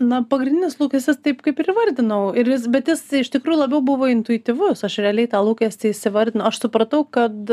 na 0.00 0.22
pagrindinis 0.24 0.78
lūkestis 0.80 1.20
taip 1.22 1.42
kaip 1.44 1.60
ir 1.60 1.72
įvardinau. 1.72 2.30
Ir 2.38 2.48
jis 2.54 2.66
bet 2.72 2.88
jis 2.92 3.02
iš 3.20 3.32
tikrųjų 3.34 3.62
labiau 3.64 3.82
buvo 3.84 4.08
intuityvus. 4.12 4.84
Aš 4.86 5.00
realiai 5.04 5.30
tą 5.32 5.42
lūkestį 5.44 5.92
įsivardinau. 5.92 6.48
Aš 6.48 6.62
supratau 6.64 7.04
kad 7.04 7.52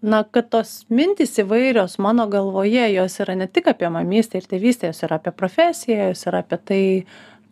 na 0.00 0.22
kad 0.24 0.48
tos 0.52 0.84
mintys 0.88 1.36
įvairios 1.42 1.98
mano 2.00 2.24
galvoje 2.30 2.86
jos 2.94 3.18
yra 3.20 3.36
ne 3.36 3.46
tik 3.46 3.68
apie 3.68 3.90
mamystę 3.92 4.40
ir 4.40 4.48
tėvystę 4.48 4.88
jos 4.90 5.02
yra 5.04 5.18
apie 5.20 5.32
profesiją 5.36 6.10
jos 6.10 6.24
yra 6.30 6.40
apie 6.40 6.58
tai 6.70 6.82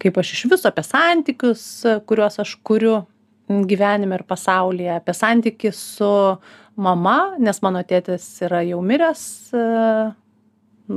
kaip 0.00 0.18
aš 0.22 0.32
iš 0.36 0.44
viso 0.52 0.70
apie 0.70 0.84
santykius 0.86 1.64
kuriuos 2.08 2.40
aš 2.40 2.54
kuriu 2.64 3.02
gyvenime 3.48 4.16
ir 4.16 4.24
pasaulyje 4.28 4.94
apie 4.96 5.16
santykį 5.16 5.74
su 5.76 6.12
mama 6.76 7.18
nes 7.38 7.60
mano 7.64 7.84
tėtis 7.84 8.24
yra 8.48 8.62
jau 8.64 8.80
miręs 8.80 9.26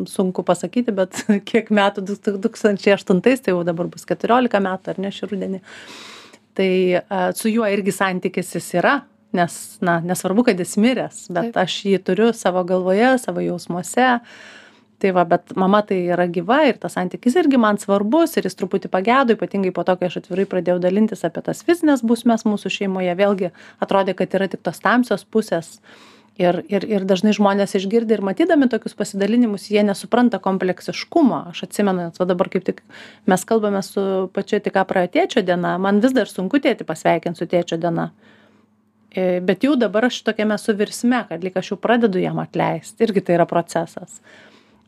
sunku 0.09 0.45
pasakyti 0.47 0.93
bet 0.95 1.23
kiek 1.49 1.71
metų 1.73 2.05
du 2.07 2.17
tūkstančiai 2.17 2.95
aštuntais 2.97 3.43
tai 3.43 3.55
jau 3.55 3.63
dabar 3.67 3.89
bus 3.91 4.07
keturiolika 4.09 4.63
metų 4.63 4.95
ar 4.95 5.01
ne 5.03 5.13
šį 5.13 5.31
rudenį. 5.31 5.61
Tai 6.57 6.71
su 7.37 7.47
juo 7.47 7.67
irgi 7.71 7.93
santykis 7.95 8.55
jis 8.57 8.73
yra 8.81 8.99
nes 9.31 9.77
na 9.81 9.99
nesvarbu 9.99 10.43
kad 10.43 10.59
jis 10.59 10.75
miręs 10.77 11.27
bet 11.31 11.57
aš 11.57 11.77
jį 11.87 12.01
turiu 12.07 12.31
savo 12.35 12.63
galvoje 12.67 13.13
savo 13.23 13.43
jausmuose. 13.43 14.17
Tai 15.01 15.11
va 15.17 15.23
bet 15.25 15.55
mama 15.57 15.79
tai 15.81 15.97
yra 16.13 16.27
gyva 16.29 16.59
ir 16.69 16.77
tas 16.81 16.93
santykis 16.93 17.39
irgi 17.41 17.57
man 17.57 17.79
svarbus 17.81 18.35
ir 18.37 18.45
jis 18.45 18.57
truputį 18.59 18.91
pagedo 18.93 19.33
ypatingai 19.33 19.71
po 19.73 19.85
to 19.87 19.95
kai 19.97 20.11
aš 20.11 20.19
atvirai 20.19 20.45
pradėjau 20.51 20.77
dalintis 20.83 21.25
apie 21.25 21.41
tas 21.47 21.63
fizines 21.65 22.03
bausmes 22.05 22.45
mūsų 22.45 22.69
šeimoje. 22.75 23.15
Vėlgi 23.17 23.49
atrodė 23.81 24.13
kad 24.19 24.37
yra 24.37 24.49
tik 24.51 24.61
tos 24.67 24.83
tamsios 24.83 25.25
pusės 25.25 25.79
ir 26.41 26.61
ir 26.71 26.87
ir 26.89 27.05
dažnai 27.07 27.35
žmonės 27.37 27.77
išgirdę 27.79 28.17
ir 28.17 28.25
matydami 28.25 28.69
tokius 28.71 28.97
pasidalinimus 28.97 29.69
jie 29.71 29.85
nesupranta 29.87 30.41
kompleksiškumo 30.43 31.45
aš 31.53 31.63
atsimenu 31.69 32.09
va 32.17 32.29
dabar 32.33 32.51
kaip 32.53 32.67
tik 32.67 32.83
mes 33.31 33.47
kalbame 33.47 33.83
su 33.85 34.03
pačia 34.33 34.59
tik 34.59 34.75
ką 34.77 34.85
praėjo 34.89 35.15
tėčio 35.17 35.45
diena 35.47 35.77
man 35.77 36.03
vis 36.03 36.17
dar 36.17 36.29
sunku 36.29 36.61
tėtį 36.63 36.87
pasveikint 36.89 37.39
su 37.39 37.49
tėčio 37.49 37.79
diena 37.81 38.11
E, 39.11 39.41
bet 39.43 39.65
jau 39.65 39.73
dabar 39.75 40.07
aš 40.07 40.21
tokiame 40.23 40.55
esu 40.55 40.73
virsme, 40.79 41.19
kad 41.27 41.43
lyg 41.43 41.57
aš 41.59 41.73
jau 41.73 41.77
pradedu 41.79 42.21
jam 42.21 42.37
atleisti, 42.39 43.03
irgi 43.03 43.23
tai 43.27 43.35
yra 43.35 43.47
procesas. 43.49 44.21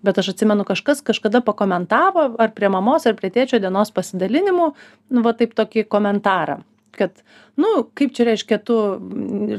Bet 0.04 0.20
aš 0.20 0.32
atsimenu, 0.32 0.64
kažkas 0.68 1.04
kažkada 1.04 1.42
pakomentavo, 1.44 2.30
ar 2.40 2.54
prie 2.56 2.70
mamos, 2.72 3.08
ar 3.08 3.18
prie 3.20 3.32
tėčio 3.36 3.60
dienos 3.64 3.92
pasidalinimų, 3.96 4.70
nu, 5.12 5.24
va 5.28 5.36
taip 5.36 5.56
tokį 5.60 5.84
komentarą, 5.92 6.62
kad 6.96 7.20
nu 7.56 7.70
kaip 7.94 8.14
čia 8.18 8.26
reiškia 8.26 8.58
tu 8.66 8.76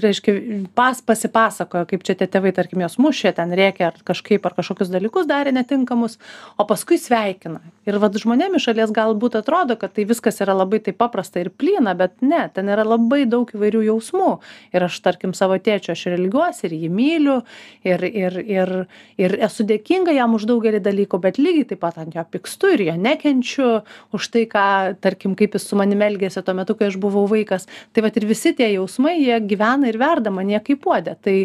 reiškia 0.02 0.34
pas 0.74 0.98
pasipasakojo 0.98 1.86
kaip 1.86 2.02
čia 2.06 2.16
tie 2.18 2.26
tėvai 2.26 2.50
tarkim 2.56 2.82
juos 2.82 2.96
mušė 2.98 3.34
ten 3.36 3.54
rėkė 3.54 3.86
ar 3.86 4.00
kažkaip 4.08 4.46
ar 4.48 4.56
kažkokius 4.56 4.90
dalykus 4.90 5.28
darė 5.30 5.52
netinkamus 5.54 6.18
o 6.58 6.66
paskui 6.66 6.98
sveikina. 6.98 7.60
Ir 7.86 8.00
vat 8.02 8.16
žmonėm 8.18 8.56
iš 8.58 8.66
šalies 8.66 8.94
galbūt 8.94 9.36
atrodo 9.38 9.76
kad 9.78 9.94
tai 9.94 10.06
viskas 10.10 10.40
yra 10.42 10.56
labai 10.58 10.80
taip 10.82 10.98
paprasta 10.98 11.38
ir 11.42 11.52
plyna 11.54 11.94
bet 11.98 12.16
ne 12.22 12.42
ten 12.54 12.72
yra 12.72 12.82
labai 12.86 13.24
daug 13.30 13.52
įvairių 13.54 13.84
jausmų. 13.90 14.32
Ir 14.74 14.88
aš 14.88 14.98
tarkim 15.04 15.36
savo 15.36 15.60
tėčiu 15.62 15.94
aš 15.94 16.06
ir 16.08 16.18
ilgiuosi 16.18 16.66
ir 16.66 16.76
jį 16.80 16.90
myliu 16.90 17.38
ir 17.86 18.02
ir 18.10 18.40
ir 18.42 18.74
ir 19.22 19.36
esu 19.46 19.68
dėkinga 19.70 20.16
jam 20.18 20.34
už 20.34 20.48
daugelį 20.50 20.82
dalykų 20.82 21.22
bet 21.22 21.38
lygiai 21.38 21.70
taip 21.70 21.84
pat 21.86 22.02
ant 22.02 22.18
jo 22.18 22.26
pykstu 22.26 22.74
ir 22.74 22.86
jo 22.88 22.98
nekenčiu 22.98 23.70
už 24.16 24.30
tai 24.34 24.46
ką 24.50 24.66
tarkim 24.98 25.38
kaip 25.38 25.54
jis 25.54 25.70
su 25.70 25.78
manim 25.78 26.02
elgėsi 26.02 26.42
tuo 26.42 26.58
metu 26.58 26.74
kai 26.74 26.90
aš 26.90 26.98
buvau 26.98 27.28
vaikas 27.30 27.68
tai 27.92 28.04
vat 28.06 28.16
ir 28.16 28.26
visi 28.28 28.54
tie 28.56 28.70
jausmai 28.72 29.16
jie 29.20 29.40
gyvena 29.48 29.90
ir 29.90 29.98
verda 30.00 30.32
manyje 30.34 30.62
kaip 30.68 30.82
puode. 30.84 31.16
Tai 31.20 31.36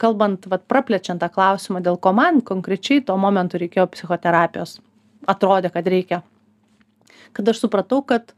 kalbant 0.00 0.46
vat 0.50 0.66
praplečiant 0.70 1.22
tą 1.22 1.30
klausimą 1.32 1.82
dėl 1.84 1.98
ko 2.00 2.12
man 2.16 2.42
konkrečiai 2.42 3.04
tuo 3.04 3.16
momentu 3.20 3.60
reikėjo 3.60 3.88
psichoterapijos 3.94 4.78
atrodė 5.28 5.72
kad 5.74 5.88
reikia. 5.88 6.22
Kad 7.36 7.50
aš 7.52 7.64
supratau 7.64 8.02
kad 8.06 8.32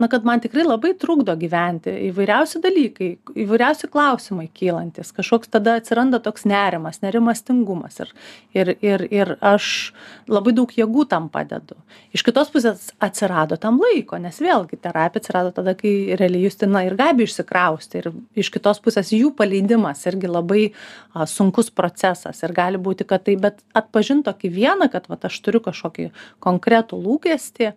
na 0.00 0.08
kad 0.08 0.24
man 0.24 0.40
tikrai 0.40 0.64
labai 0.64 0.94
trukdo 0.98 1.34
gyventi. 1.36 1.92
Įvairiausi 2.08 2.60
dalykai 2.64 3.08
įvairiausi 3.44 3.90
klausimai 3.92 4.46
kylantys. 4.56 5.12
Kažkoks 5.16 5.52
tada 5.52 5.76
atsiranda 5.76 6.22
toks 6.24 6.46
nerimas 6.48 7.02
nerimastingumas. 7.04 8.00
Ir 8.00 8.14
ir 8.56 8.72
ir 8.80 9.04
ir 9.12 9.34
aš 9.44 9.92
labai 10.28 10.54
daug 10.56 10.72
jėgų 10.72 11.04
tam 11.12 11.28
padedu. 11.28 11.76
Iš 12.16 12.24
kitos 12.24 12.48
pusės 12.54 12.88
atsirado 12.98 13.60
tam 13.60 13.80
laiko 13.84 14.16
nes 14.16 14.40
vėlgi 14.40 14.80
terapija 14.80 15.20
atsirado 15.20 15.52
tada 15.52 15.76
kai 15.76 16.16
realiai 16.16 16.48
justina 16.48 16.84
ir 16.88 16.96
gabija 16.96 17.28
išsikraustė. 17.28 18.00
Ir 18.00 18.12
iš 18.40 18.52
kitos 18.56 18.80
pusės 18.80 19.12
jų 19.12 19.34
paleidimas 19.36 20.06
irgi 20.08 20.32
labai 20.32 20.64
a 21.12 21.28
sunkus 21.28 21.68
procesas. 21.70 22.40
Ir 22.40 22.56
gali 22.56 22.80
būti 22.80 23.04
kad 23.04 23.28
tai 23.28 23.36
bet 23.36 23.60
atpažint 23.76 24.24
tokį 24.24 24.54
vieną 24.56 24.88
kad 24.92 25.12
vat 25.12 25.28
aš 25.28 25.42
turiu 25.44 25.60
kažkokį 25.68 26.10
konkretų 26.40 27.04
lūkestį 27.04 27.74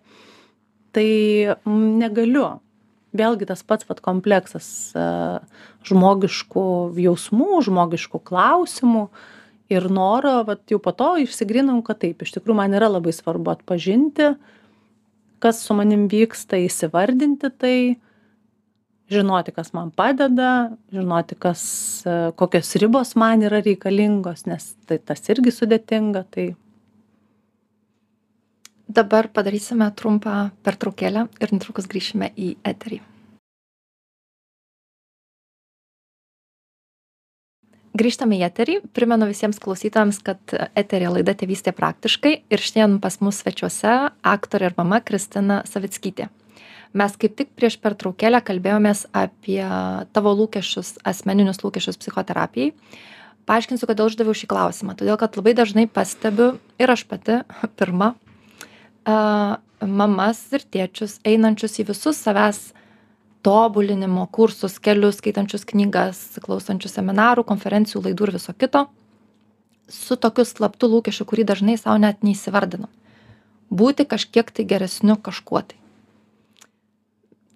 tai 0.94 1.08
negaliu. 1.66 2.46
Vėlgi 3.14 3.46
tas 3.46 3.62
pats 3.62 3.86
vat 3.86 4.00
kompleksas 4.02 4.66
e, 4.98 5.04
žmogiškų 5.86 6.66
jausmų 6.98 7.60
žmogiškų 7.68 8.20
klausimų 8.26 9.04
ir 9.70 9.86
noro 9.86 10.40
vat 10.48 10.64
jau 10.70 10.80
po 10.82 10.92
to 10.96 11.12
išsigryninau 11.22 11.84
kad 11.86 12.00
taip 12.02 12.24
iš 12.24 12.34
tikrųjų 12.34 12.58
man 12.58 12.74
yra 12.74 12.90
labai 12.90 13.14
svarbu 13.14 13.54
atpažinti 13.54 14.32
kas 15.44 15.62
su 15.62 15.76
manim 15.78 16.08
vyksta 16.10 16.58
įsivardinti 16.64 17.52
tai 17.54 17.76
žinoti 19.12 19.54
kas 19.54 19.72
man 19.76 19.92
padeda 19.94 20.72
žinoti 20.94 21.38
kas 21.38 21.62
e, 22.02 22.18
kokios 22.34 22.74
ribos 22.80 23.14
man 23.20 23.44
yra 23.46 23.62
reikalingos 23.64 24.46
nes 24.50 24.72
tai 24.88 24.98
tas 24.98 25.22
irgi 25.30 25.52
sudėtinga 25.54 26.24
tai 26.34 26.50
dabar 28.88 29.28
padarysime 29.32 29.90
trumpą 29.96 30.50
pertraukėlę 30.64 31.26
ir 31.40 31.52
netrukus 31.56 31.88
grįšime 31.90 32.30
į 32.36 32.54
eterį. 32.64 33.00
Grįžtame 37.94 38.40
į 38.40 38.42
eterį. 38.48 38.80
Primenu 38.90 39.28
visiems 39.30 39.60
klausytojams 39.62 40.18
kad 40.26 40.54
eteryje 40.74 41.12
laida 41.14 41.34
tėvystė 41.38 41.70
praktiškai 41.76 42.32
ir 42.50 42.62
šiandien 42.62 42.96
pas 43.02 43.20
mus 43.22 43.38
svečiuose 43.38 43.92
aktorė 44.26 44.72
ir 44.72 44.74
mama 44.80 44.98
kristina 44.98 45.60
savickytė. 45.70 46.26
Mes 46.94 47.14
kaip 47.18 47.36
tik 47.38 47.52
prieš 47.54 47.76
pertraukėlę 47.82 48.40
kalbėjomės 48.42 49.04
apie 49.14 49.62
tavo 50.14 50.34
lūkesčius 50.40 50.96
asmeninius 51.06 51.62
lūkesčius 51.62 51.98
psichoterapijai. 52.02 52.74
Paaiškinsiu 53.46 53.86
kodėl 53.86 54.10
uždaviau 54.10 54.34
šį 54.34 54.50
klausimą. 54.50 54.94
Todėl 54.98 55.18
kad 55.20 55.38
labai 55.38 55.54
dažnai 55.54 55.86
pastebiu 55.86 56.56
ir 56.82 56.90
aš 56.90 57.06
pati 57.06 57.42
pirma 57.78 58.14
a, 59.04 59.60
mamas 59.84 60.40
ir 60.54 60.64
tėčius 60.64 61.18
einančius 61.26 61.78
į 61.80 61.88
visus 61.90 62.20
savęs 62.24 62.72
tobulinimo 63.44 64.24
kursus, 64.32 64.78
kelius, 64.80 65.18
skaitančius 65.20 65.66
knygas, 65.68 66.20
klausančius 66.44 66.96
seminarų, 66.96 67.44
konferencijų, 67.44 68.06
laidų 68.06 68.28
ir 68.28 68.34
viso 68.38 68.54
kito, 68.56 68.86
su 69.92 70.16
tokiu 70.16 70.46
slaptu 70.48 70.88
lūkesčiu, 70.88 71.26
kurį 71.28 71.44
dažnai 71.50 71.76
savo 71.76 71.98
net 72.00 72.24
neįsivardinam. 72.24 72.88
Būti 73.74 74.06
kažkiek 74.08 74.48
tai 74.54 74.64
geresniu 74.68 75.18
kažkuo 75.20 75.60
tai. 75.60 75.76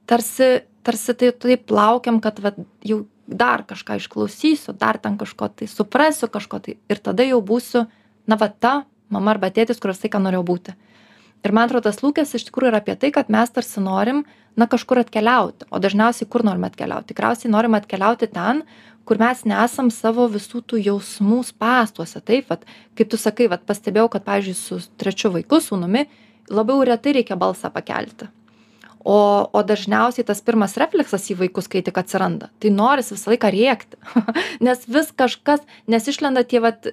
Tarsi, 0.09 0.49
tarsi 0.85 1.15
tai 1.17 1.33
taip 1.33 1.73
laukiam, 1.73 2.21
kad 2.25 2.41
va, 2.45 2.53
jau 2.85 3.07
dar 3.29 3.65
kažką 3.69 3.99
išklausysiu, 4.01 4.77
dar 4.77 5.01
ten 5.01 5.17
kažko 5.21 5.49
tai 5.53 5.69
suprasiu, 5.69 6.29
kažko 6.33 6.61
tai 6.65 6.77
ir 6.89 7.01
tada 7.01 7.25
jau 7.29 7.41
būsiu, 7.45 7.87
na 8.29 8.37
va 8.41 8.49
ta 8.49 8.83
mama 9.09 9.33
arba 9.33 9.49
tėtis, 9.53 9.81
kurios 9.81 10.01
tai, 10.01 10.13
ką 10.13 10.21
norėjau 10.21 10.45
būti 10.49 10.77
ir 11.45 11.55
man 11.55 11.69
atrodo 11.69 11.89
tas 11.89 12.03
lūkestis 12.03 12.43
iš 12.43 12.49
tikrųjų 12.49 12.73
yra 12.73 12.83
apie 12.83 12.97
tai 12.99 13.13
kad 13.15 13.31
mes 13.33 13.51
tarsi 13.55 13.83
norim 13.85 14.25
na 14.59 14.67
kažkur 14.71 15.03
atkeliauti 15.05 15.69
o 15.71 15.81
dažniausiai 15.83 16.29
kur 16.31 16.45
norim 16.47 16.67
atkeliaut 16.69 17.09
tikriausiai 17.11 17.53
norim 17.53 17.79
atkeliauti 17.79 18.31
ten 18.33 18.65
kur 19.09 19.17
mes 19.17 19.45
nesam 19.49 19.89
savo 19.95 20.27
visų 20.29 20.61
tų 20.69 20.83
jausmų 20.85 21.41
spąstuose. 21.49 22.21
Taip 22.21 22.51
vat 22.53 22.67
kaip 22.99 23.09
tu 23.09 23.21
sakai 23.21 23.47
vat 23.49 23.65
pastebėjau 23.69 24.11
kad 24.13 24.27
pavyzdžiui 24.27 24.59
su 24.59 24.81
trečiu 25.01 25.33
vaiku 25.33 25.63
sūnumi 25.65 26.05
labiau 26.53 26.85
retai 26.85 27.15
reikia 27.17 27.39
balsą 27.41 27.73
pakelti. 27.73 28.29
O 29.09 29.17
o 29.57 29.63
dažniausiai 29.65 30.27
tas 30.29 30.45
pirmas 30.45 30.77
refleksas 30.81 31.25
į 31.33 31.39
vaikus 31.41 31.71
kai 31.73 31.81
tik 31.87 31.97
atsiranda 32.03 32.51
tai 32.61 32.75
noris 32.75 33.09
visą 33.15 33.33
laiką 33.33 33.53
rėkti. 33.55 34.01
Nes 34.69 34.85
vis 34.99 35.09
kažkas 35.23 35.65
nes 35.89 36.13
išlenda 36.13 36.45
tie 36.45 36.61
vat 36.61 36.91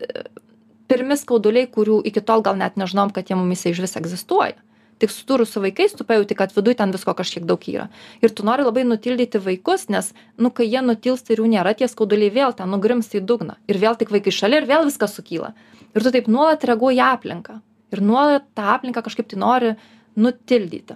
pirmi 0.92 1.18
skauduliai 1.18 1.68
kurių 1.72 2.02
iki 2.10 2.22
tol 2.22 2.44
gal 2.46 2.58
net 2.60 2.78
nežinojom 2.80 3.14
kad 3.16 3.30
jie 3.30 3.38
mumyse 3.40 3.72
išvis 3.72 3.98
egzistuoja. 4.00 4.58
Tik 4.96 5.12
susidūrus 5.12 5.52
su 5.52 5.60
vaikais 5.60 5.92
tu 5.98 6.06
pajauti 6.08 6.38
kad 6.40 6.54
viduj 6.56 6.78
ten 6.80 6.94
visko 6.96 7.12
kažkiek 7.18 7.44
daug 7.48 7.66
yra. 7.68 7.90
Ir 8.24 8.32
tu 8.32 8.46
nori 8.48 8.64
labai 8.64 8.86
nutildyti 8.88 9.42
vaikus 9.44 9.90
nes 9.92 10.14
nu 10.40 10.52
kai 10.56 10.70
jie 10.70 10.82
nutilsta 10.86 11.34
ir 11.34 11.42
jų 11.44 11.50
nėra 11.52 11.76
tie 11.76 11.90
skauduliai 11.92 12.32
vėl 12.32 12.56
ten 12.56 12.72
nugrimzta 12.72 13.20
į 13.20 13.26
dugną. 13.28 13.58
Ir 13.68 13.82
vėl 13.82 14.00
tik 14.00 14.14
vaikai 14.16 14.32
šalia 14.32 14.62
ir 14.62 14.70
vėl 14.70 14.88
viskas 14.88 15.18
sukyla. 15.18 15.52
Ir 15.96 16.06
tu 16.06 16.16
taip 16.16 16.32
nuolat 16.32 16.64
reaguoji 16.64 17.02
į 17.02 17.06
aplinką. 17.10 17.60
Ir 17.92 18.04
nuolat 18.04 18.48
tą 18.56 18.70
aplinką 18.78 19.04
kažkaip 19.04 19.28
tai 19.28 19.42
nori 19.42 19.76
nutildyti. 20.16 20.96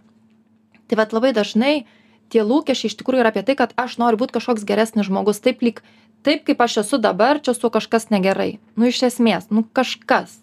Tai 0.88 0.98
vat 0.98 1.12
labai 1.14 1.34
dažnai 1.36 1.84
tie 2.32 2.46
lūkesčiai 2.46 2.92
iš 2.92 2.98
tikrųjų 3.02 3.24
yra 3.26 3.34
apie 3.34 3.44
tai 3.44 3.58
kad 3.60 3.76
aš 3.80 3.98
noriu 4.02 4.22
būt 4.22 4.32
kažkoks 4.38 4.64
geresnis 4.68 5.10
žmogus 5.10 5.42
taip 5.44 5.64
lyg 5.66 5.84
taip 6.24 6.46
kaip 6.48 6.62
aš 6.62 6.82
esu 6.84 7.00
dabar 7.02 7.40
čia 7.42 7.54
su 7.54 7.70
kažkas 7.70 8.10
negerai. 8.10 8.60
Nu 8.76 8.90
iš 8.90 9.02
esmės 9.08 9.50
nu 9.50 9.64
kažkas. 9.64 10.40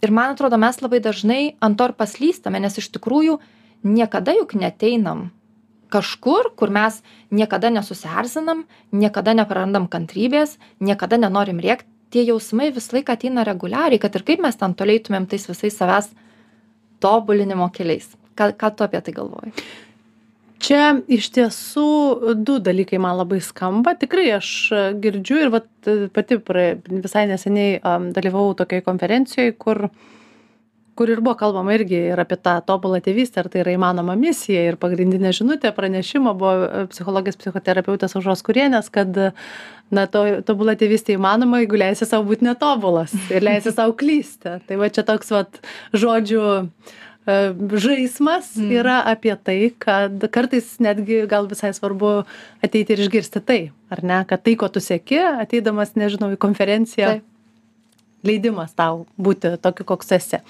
Ir 0.00 0.10
man 0.10 0.34
atrodo 0.34 0.56
mes 0.56 0.80
labai 0.80 1.00
dažnai 1.04 1.56
ant 1.60 1.78
to 1.78 1.90
ir 1.90 1.96
paslystame 1.98 2.60
nes 2.60 2.78
iš 2.78 2.88
tikrųjų 2.94 3.38
niekada 3.84 4.32
juk 4.36 4.54
neateinam 4.54 5.30
kažkur 5.90 6.52
kur 6.56 6.70
mes 6.70 7.02
niekada 7.30 7.70
nesusierzinam 7.74 8.64
niekada 8.92 9.34
neprarandam 9.34 9.88
kantrybės 9.90 10.58
niekada 10.80 11.18
nenorim 11.18 11.60
rėkt. 11.60 11.86
Tie 12.10 12.24
jausmai 12.26 12.72
visą 12.74 12.96
laiką 12.96 13.14
ateina 13.14 13.44
reguliariai 13.46 14.00
kad 14.02 14.16
ir 14.16 14.24
kaip 14.26 14.40
mes 14.42 14.56
ten 14.58 14.74
toli 14.74 14.98
eitumėm 14.98 15.28
tais 15.30 15.46
visais 15.46 15.76
savęs 15.76 16.10
tobulinimo 16.98 17.70
keliais. 17.70 18.08
Ką 18.34 18.50
ką 18.58 18.74
tu 18.74 18.86
apie 18.86 19.00
tai 19.04 19.14
galvoji 19.14 19.52
čia 20.60 20.84
iš 21.10 21.30
tiesų 21.34 22.34
du 22.44 22.58
dalykai 22.62 23.00
man 23.02 23.18
labai 23.20 23.40
skamba. 23.44 23.96
Tikrai 23.98 24.28
aš 24.36 24.52
girdžiu 25.02 25.40
ir 25.44 25.52
vat 25.54 25.68
pati 26.14 26.38
praė 26.44 26.78
visai 26.86 27.26
neseniai 27.30 27.80
dalyvavau 28.14 28.54
tokioj 28.58 28.84
konferencijoj 28.86 29.54
kur 29.58 29.88
kur 31.00 31.08
ir 31.08 31.22
buvo 31.24 31.32
kalbama 31.38 31.72
irgi 31.72 31.96
ir 32.12 32.20
apie 32.20 32.36
tą 32.36 32.58
tobulą 32.66 32.98
tėvystę 33.00 33.40
ar 33.40 33.46
tai 33.48 33.62
yra 33.62 33.72
įmanoma 33.72 34.18
misija. 34.20 34.66
Ir 34.68 34.76
pagrindinė 34.76 35.30
žinutė 35.32 35.70
pranešimo 35.72 36.34
buvo 36.36 36.66
e, 36.66 36.82
psichologės 36.92 37.38
psichoterapeutės 37.40 38.18
aušros 38.18 38.44
kurienės 38.44 38.90
kad 38.92 39.16
na 39.90 40.04
to 40.12 40.24
tobula 40.44 40.74
tėvystė 40.76 41.16
įmanoma 41.16 41.62
jeigu 41.62 41.80
leisi 41.80 42.04
sau 42.10 42.20
būt 42.26 42.44
netobulas 42.44 43.14
ir 43.32 43.46
leisi 43.46 43.72
sau 43.72 43.94
klysti. 43.96 44.58
Tai 44.66 44.80
va 44.82 44.90
čia 44.92 45.06
toks 45.08 45.32
vat 45.32 45.62
žodžių 45.96 46.44
E, 46.44 47.09
žaismas 47.26 48.54
mm. 48.56 48.70
yra 48.80 49.00
apie 49.10 49.34
tai, 49.36 49.58
kad 49.78 50.24
kartais 50.32 50.78
netgi 50.82 51.24
gal 51.30 51.48
visai 51.50 51.72
svarbu 51.76 52.20
ateiti 52.64 52.96
ir 52.96 53.04
išgirsti 53.04 53.42
tai, 53.44 53.60
ar 53.92 54.04
ne, 54.06 54.22
kad 54.28 54.42
tai, 54.44 54.56
ko 54.60 54.70
tu 54.72 54.82
sėki, 54.82 55.20
ateidamas, 55.44 55.96
nežinau, 56.00 56.32
į 56.34 56.40
konferenciją. 56.40 57.18
Taip 57.18 57.30
leidimas 58.26 58.74
tau 58.76 59.04
būti 59.20 59.54
tokiu, 59.62 59.86
koks 59.88 60.12
esi. 60.16 60.40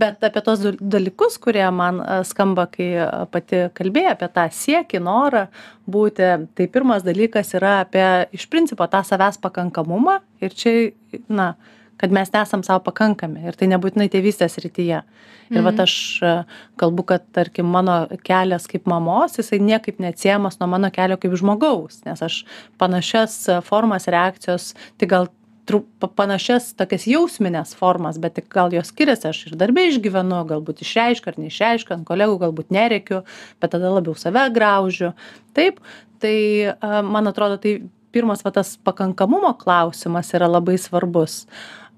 Bet 0.00 0.22
apie 0.26 0.42
tos 0.44 0.62
dalykus, 0.80 1.38
kurie 1.42 1.66
man 1.74 2.00
e, 2.02 2.20
skamba, 2.28 2.66
kai 2.72 2.88
e, 2.98 3.08
pati 3.32 3.64
kalbėjai 3.76 4.14
apie 4.14 4.30
tą 4.34 4.46
siekį, 4.54 5.02
norą 5.06 5.46
būti, 5.90 6.30
tai 6.56 6.68
pirmas 6.72 7.06
dalykas 7.06 7.54
yra 7.58 7.80
apie 7.84 8.06
iš 8.36 8.48
principo 8.50 8.86
tą 8.90 9.02
savęs 9.06 9.40
pakankamumą 9.42 10.20
ir 10.42 10.56
čia, 10.56 10.74
na, 11.30 11.52
kad 12.00 12.12
mes 12.16 12.32
nesam 12.32 12.62
sau 12.64 12.78
pakankami 12.80 13.44
ir 13.50 13.58
tai 13.60 13.68
nebūtinai 13.70 14.08
tėvystės 14.12 14.56
rytyje. 14.64 15.02
Ir 15.50 15.58
mhm. 15.58 15.66
vat 15.66 15.82
aš 15.84 15.94
e, 16.22 16.30
kalbu, 16.80 17.04
kad 17.10 17.26
tarkim 17.36 17.68
mano 17.68 18.04
kelias 18.26 18.68
kaip 18.70 18.88
mamos, 18.88 19.36
jisai 19.36 19.58
niekaip 19.60 20.00
neatsiemas 20.00 20.60
nuo 20.60 20.70
mano 20.72 20.88
kelio 20.94 21.18
kaip 21.20 21.34
žmogaus, 21.36 22.00
nes 22.06 22.22
aš 22.24 22.44
panašias 22.80 23.36
formas 23.66 24.08
reakcijos, 24.10 24.72
tik 25.02 25.12
gal 25.12 25.28
panašias 26.16 26.72
tokias 26.78 27.04
jausminės 27.06 27.74
formas, 27.78 28.18
bet 28.18 28.38
tik 28.38 28.48
gal 28.50 28.72
jos 28.74 28.90
skiriasi, 28.90 29.28
aš 29.30 29.42
ir 29.50 29.56
darbė 29.60 29.86
išgyvenu, 29.90 30.40
galbūt 30.48 30.82
išreiškiu 30.84 31.30
ar 31.30 31.38
neišreiškiu, 31.38 31.94
ant 31.98 32.08
kolegų 32.08 32.40
galbūt 32.46 32.72
nereikiu, 32.74 33.22
bet 33.62 33.74
tada 33.74 33.92
labiau 33.92 34.16
save 34.18 34.48
graužiu. 34.54 35.12
Taip, 35.54 35.80
tai 36.22 36.36
e, 36.70 36.72
man 37.06 37.30
atrodo, 37.30 37.60
tai 37.60 37.78
pirmas 38.14 38.44
va 38.44 38.52
tas 38.54 38.74
pakankamumo 38.84 39.52
klausimas 39.60 40.32
yra 40.34 40.50
labai 40.50 40.78
svarbus. 40.80 41.44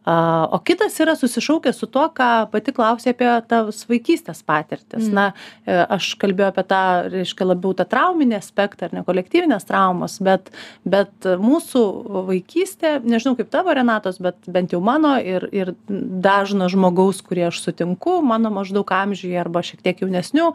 A, 0.04 0.48
o 0.50 0.58
kitas 0.58 0.96
yra 0.98 1.14
susišaukęs 1.14 1.76
su 1.78 1.86
tuo, 1.86 2.08
ką 2.10 2.28
pati 2.50 2.72
klausė 2.74 3.12
apie 3.12 3.28
tas 3.46 3.84
vaikystės 3.86 4.40
patirtis. 4.42 5.06
Mm. 5.06 5.14
Na, 5.14 5.26
e, 5.62 5.76
aš 5.94 6.16
kalbėjau 6.18 6.48
apie 6.50 6.64
tą, 6.72 6.82
reiškia, 7.12 7.46
labiau 7.46 7.70
tą 7.78 7.86
trauminį 7.86 8.34
aspektą, 8.40 8.88
ar 8.88 8.96
ne 8.96 9.04
kolektyvinės 9.06 9.68
traumos, 9.68 10.18
bet, 10.26 10.50
bet 10.82 11.30
mūsų 11.38 11.84
vaikystė, 12.32 12.96
nežinau 13.06 13.36
kaip 13.38 13.54
tavo 13.54 13.74
Renatos, 13.78 14.18
bet 14.22 14.42
bent 14.50 14.74
jau 14.74 14.82
mano 14.82 15.14
ir, 15.22 15.46
ir 15.54 15.74
dažno 15.86 16.66
žmogaus, 16.72 17.22
kurį 17.22 17.46
aš 17.52 17.62
sutinku, 17.68 18.18
mano 18.26 18.50
maždaug 18.50 18.90
amžiuje 18.98 19.38
arba 19.38 19.62
šiek 19.62 19.86
tiek 19.86 20.02
jaunesnių, 20.02 20.50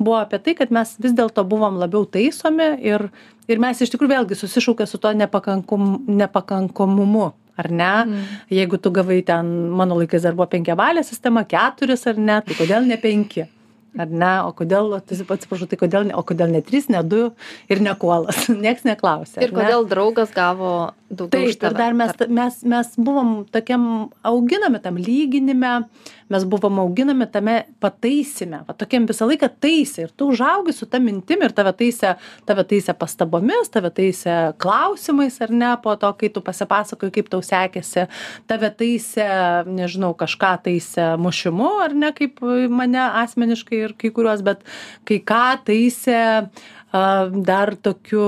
buvo 0.00 0.20
apie 0.24 0.40
tai, 0.40 0.56
kad 0.56 0.72
mes 0.72 0.96
vis 0.96 1.12
dėlto 1.16 1.44
buvom 1.44 1.76
labiau 1.84 2.08
taisomi 2.08 2.78
ir, 2.80 3.10
ir 3.44 3.60
mes 3.60 3.76
iš 3.76 3.92
tikrųjų 3.92 4.16
vėlgi 4.16 4.40
susišaukia 4.40 4.88
su 4.88 5.04
to 5.04 5.12
nepakankum, 5.12 5.98
nepakankamumu 6.08 7.34
ar 7.56 7.70
ne? 7.70 7.92
Mm. 8.04 8.22
jeigu 8.58 8.78
tu 8.78 8.90
gavai 8.90 9.22
ten 9.26 9.52
mano 9.72 9.98
laikais 10.00 10.24
dar 10.26 10.36
buvo 10.38 10.48
penkiabalė 10.52 11.04
sistema 11.04 11.44
keturis 11.48 12.06
ar 12.06 12.18
ne 12.18 12.40
tai 12.46 12.58
kodėl 12.58 12.88
ne 12.88 12.98
penki? 13.00 13.46
Ar 13.96 14.10
ne? 14.12 14.32
O 14.44 14.52
kodėl 14.52 14.92
atsiprašau 14.98 15.68
tai 15.70 15.78
kodėl 15.80 16.10
ne 16.10 16.16
o 16.16 16.22
kodėl 16.26 16.52
ne 16.52 16.60
trys 16.64 16.90
ne 16.92 17.00
du 17.02 17.30
ir 17.72 17.80
ne 17.80 17.94
kuolas? 17.96 18.44
Nieks 18.66 18.84
neklausė 18.88 19.44
ir 19.44 19.54
kodėl 19.56 19.88
draugas 19.88 20.34
gavo 20.36 20.92
daugiau 21.10 21.46
taip 21.46 21.62
ir 21.62 21.74
dar 21.76 21.94
mes 21.94 22.12
mes 22.28 22.62
mes 22.66 22.92
buvom 22.98 23.44
tokiam 23.52 24.10
auginami 24.26 24.80
tam 24.82 24.96
lyginime 24.98 25.86
mes 26.28 26.44
buvom 26.44 26.80
auginami 26.82 27.28
tame 27.30 27.54
pataisyme 27.80 28.64
va 28.66 28.74
tokiam 28.74 29.06
visą 29.06 29.28
laiką 29.30 29.48
taisė. 29.62 30.06
Ir 30.06 30.14
tu 30.18 30.30
užaugi 30.32 30.74
su 30.74 30.88
ta 30.90 30.98
mintim 31.02 31.44
ir 31.46 31.54
tave 31.54 31.72
taisė 31.78 32.16
tave 32.48 32.66
taisė 32.66 32.96
pastabomis 32.98 33.70
tave 33.70 33.92
taisė 33.94 34.36
klausimais 34.62 35.38
ar 35.46 35.54
ne 35.54 35.72
po 35.82 35.94
to 36.00 36.10
kai 36.18 36.32
tu 36.34 36.42
pasipasakoji 36.42 37.14
kaip 37.14 37.30
tau 37.30 37.42
sekėsi. 37.46 38.08
Tave 38.50 38.72
taisė 38.74 39.28
nežinau 39.70 40.12
kažką 40.18 40.56
taisė 40.66 41.12
mušimu 41.22 41.70
ar 41.86 41.94
ne 41.94 42.10
kaip 42.16 42.42
mane 42.70 43.04
asmeniškai 43.22 43.82
ir 43.84 43.98
kai 43.98 44.10
kuriuos 44.10 44.42
bet 44.46 44.66
kai 45.06 45.22
ką 45.22 45.44
taisė 45.70 46.22
a, 46.26 47.02
dar 47.30 47.76
tokiu 47.78 48.26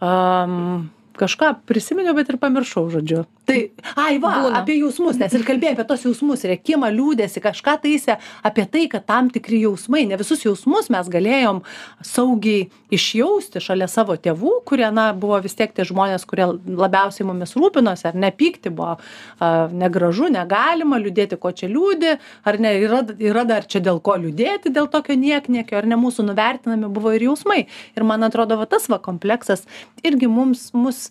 um, 0.00 0.90
kažką 1.18 1.54
prisiminiau, 1.68 2.16
bet 2.16 2.30
ir 2.32 2.40
pamiršau 2.42 2.88
žodžiu. 2.92 3.24
Tai, 3.46 3.70
ai, 3.94 4.18
va, 4.18 4.32
apie 4.58 4.74
jausmus, 4.80 5.20
nes 5.20 5.34
ir 5.36 5.44
kalbėjai 5.46 5.76
apie 5.76 5.84
tos 5.86 6.02
jausmus, 6.02 6.40
reikimą, 6.50 6.88
liūdėsi, 6.90 7.38
kažką 7.44 7.76
taisė 7.84 8.16
apie 8.46 8.64
tai, 8.66 8.86
kad 8.90 9.04
tam 9.06 9.28
tikri 9.30 9.60
jausmai, 9.62 10.02
ne 10.10 10.18
visus 10.18 10.40
jausmus 10.42 10.88
mes 10.90 11.06
galėjom 11.12 11.60
saugiai 12.02 12.64
išjausti 12.90 13.62
šalia 13.62 13.86
savo 13.90 14.16
tėvų, 14.18 14.56
kurie, 14.66 14.88
na, 14.94 15.12
buvo 15.14 15.38
vis 15.44 15.54
tiek 15.54 15.70
tie 15.76 15.86
žmonės, 15.86 16.24
kurie 16.26 16.48
labiausiai 16.66 17.28
mumis 17.28 17.54
rūpinosi, 17.54 18.08
ar 18.10 18.18
nepykti 18.18 18.72
buvo 18.74 18.96
a, 18.96 19.52
negražu, 19.70 20.26
negalima 20.34 20.98
liūdėti, 21.04 21.38
ko 21.38 21.54
čia 21.54 21.70
liūdė, 21.70 22.16
ar 22.50 22.60
ne, 22.62 22.74
yra, 22.82 23.04
yra 23.30 23.46
dar 23.46 23.70
čia 23.70 23.84
dėl 23.86 24.02
ko 24.02 24.18
liūdėti, 24.24 24.74
dėl 24.74 24.90
tokio 24.90 25.14
niekniekio, 25.22 25.78
ar 25.78 25.86
ne 25.86 26.00
mūsų 26.02 26.26
nuvertinami 26.32 26.90
buvo 26.98 27.14
ir 27.14 27.28
jausmai. 27.28 27.62
Ir 27.94 28.10
man 28.10 28.26
atrodo, 28.26 28.58
va 28.58 28.66
tas 28.66 28.90
va 28.90 28.98
kompleksas 28.98 29.68
irgi 30.02 30.26
mums, 30.26 30.72
mus 30.74 31.06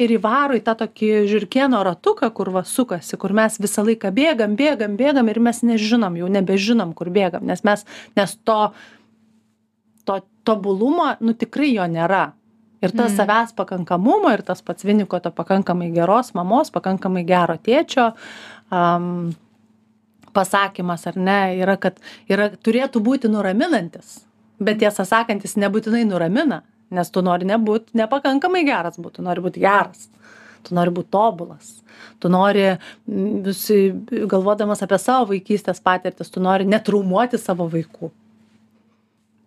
ir 0.00 0.14
įvaro 0.16 0.56
į 0.56 0.62
tą 0.64 0.74
tokį 0.80 1.10
žiurkėno 1.30 1.82
ratuką 1.86 2.30
kur 2.36 2.50
va 2.54 2.64
sukasi 2.66 3.18
kur 3.20 3.34
mes 3.36 3.58
visą 3.60 3.84
laiką 3.86 4.12
bėgam 4.16 4.56
bėgam 4.58 4.96
bėgam 5.00 5.28
ir 5.28 5.42
mes 5.44 5.62
nežinom 5.66 6.16
jau 6.20 6.30
nebežinom 6.32 6.94
kur 6.96 7.12
bėgam 7.12 7.44
nes 7.46 7.64
mes 7.66 7.84
nes 8.16 8.36
to 8.48 8.60
to 10.04 10.20
tobulumo 10.44 11.14
nu 11.20 11.34
tikrai 11.36 11.72
jo 11.74 11.86
nėra. 11.86 12.30
Ir 12.80 12.94
tas 12.96 13.12
mm. 13.12 13.16
savęs 13.18 13.52
pakankamumo 13.58 14.32
ir 14.32 14.42
tas 14.46 14.62
pats 14.64 14.86
viniko 14.88 15.20
to 15.20 15.30
pakankamai 15.36 15.90
geros 15.92 16.32
mamos 16.34 16.72
pakankamai 16.72 17.26
gero 17.28 17.58
tėčio 17.60 18.06
um, 18.72 19.34
pasakymas 20.32 21.04
ar 21.10 21.18
ne 21.20 21.40
yra 21.60 21.76
kad 21.76 22.00
yra 22.30 22.48
turėtų 22.56 23.02
būti 23.04 23.28
nuraminantis. 23.28 24.22
Bet 24.60 24.80
tiesą 24.80 25.04
sakant 25.08 25.44
jis 25.44 25.58
nebūtinai 25.60 26.06
nuramina 26.08 26.62
nes 26.90 27.10
tu 27.10 27.22
nori 27.24 27.48
nebūt 27.48 27.94
nepakankamai 27.98 28.64
geras 28.66 28.98
būt 29.00 29.18
tu 29.18 29.26
nori 29.26 29.44
būt 29.44 29.60
geras. 29.62 30.08
Tu 30.66 30.74
nori 30.76 30.92
būt 30.92 31.08
tobulas. 31.14 31.78
Tu 32.20 32.28
nori 32.28 32.66
visi 33.06 33.78
galvodamas 34.28 34.82
apie 34.84 34.98
savo 35.00 35.30
vaikystės 35.32 35.80
patirtis 35.80 36.32
tu 36.32 36.42
nori 36.44 36.68
netraumuoti 36.68 37.40
savo 37.40 37.68
vaikų 37.72 38.10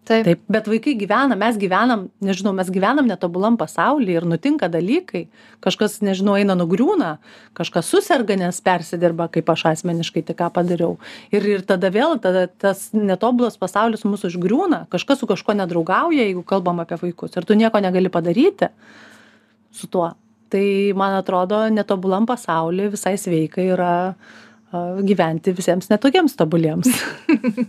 Taip. 0.04 0.42
Bet 0.52 0.66
vaikai 0.68 0.98
gyvena, 1.00 1.38
mes 1.40 1.56
gyvenam, 1.56 2.10
nežinau, 2.24 2.52
mes 2.56 2.68
gyvenam 2.74 3.08
netobulam 3.08 3.56
pasaulyje 3.56 4.18
ir 4.20 4.26
nutinka 4.28 4.68
dalykai, 4.68 5.22
kažkas, 5.64 6.02
nežinau, 6.04 6.36
eina 6.36 6.58
nugriūna, 6.60 7.14
kažkas 7.56 7.88
susirga, 7.88 8.36
nes 8.42 8.60
persidirba, 8.66 9.30
kaip 9.32 9.48
aš 9.54 9.64
asmeniškai 9.72 10.26
tik 10.28 10.42
ką 10.42 10.50
padariau. 10.58 10.98
Ir, 11.32 11.48
ir 11.56 11.64
tada 11.68 11.88
vėl 11.94 12.18
tada 12.24 12.50
tas 12.52 12.90
netobulas 12.92 13.56
pasaulis 13.62 14.04
mūsų 14.04 14.34
užgriūna, 14.34 14.82
kažkas 14.92 15.24
su 15.24 15.30
kažko 15.30 15.56
nedraugauja, 15.62 16.28
jeigu 16.28 16.44
kalbam 16.52 16.84
apie 16.84 17.00
vaikus 17.06 17.40
ir 17.40 17.48
tu 17.48 17.56
nieko 17.56 17.80
negali 17.80 18.12
padaryti 18.12 18.74
su 19.72 19.88
tuo. 19.88 20.12
Tai 20.52 20.68
man 21.00 21.16
atrodo, 21.18 21.64
netobulam 21.72 22.28
pasaulyje 22.30 22.92
visai 22.98 23.16
sveikai 23.18 23.72
yra 23.72 23.94
gyventi 25.06 25.54
visiems 25.54 25.90
netokiems 25.92 26.38
tobuliems. 26.40 26.90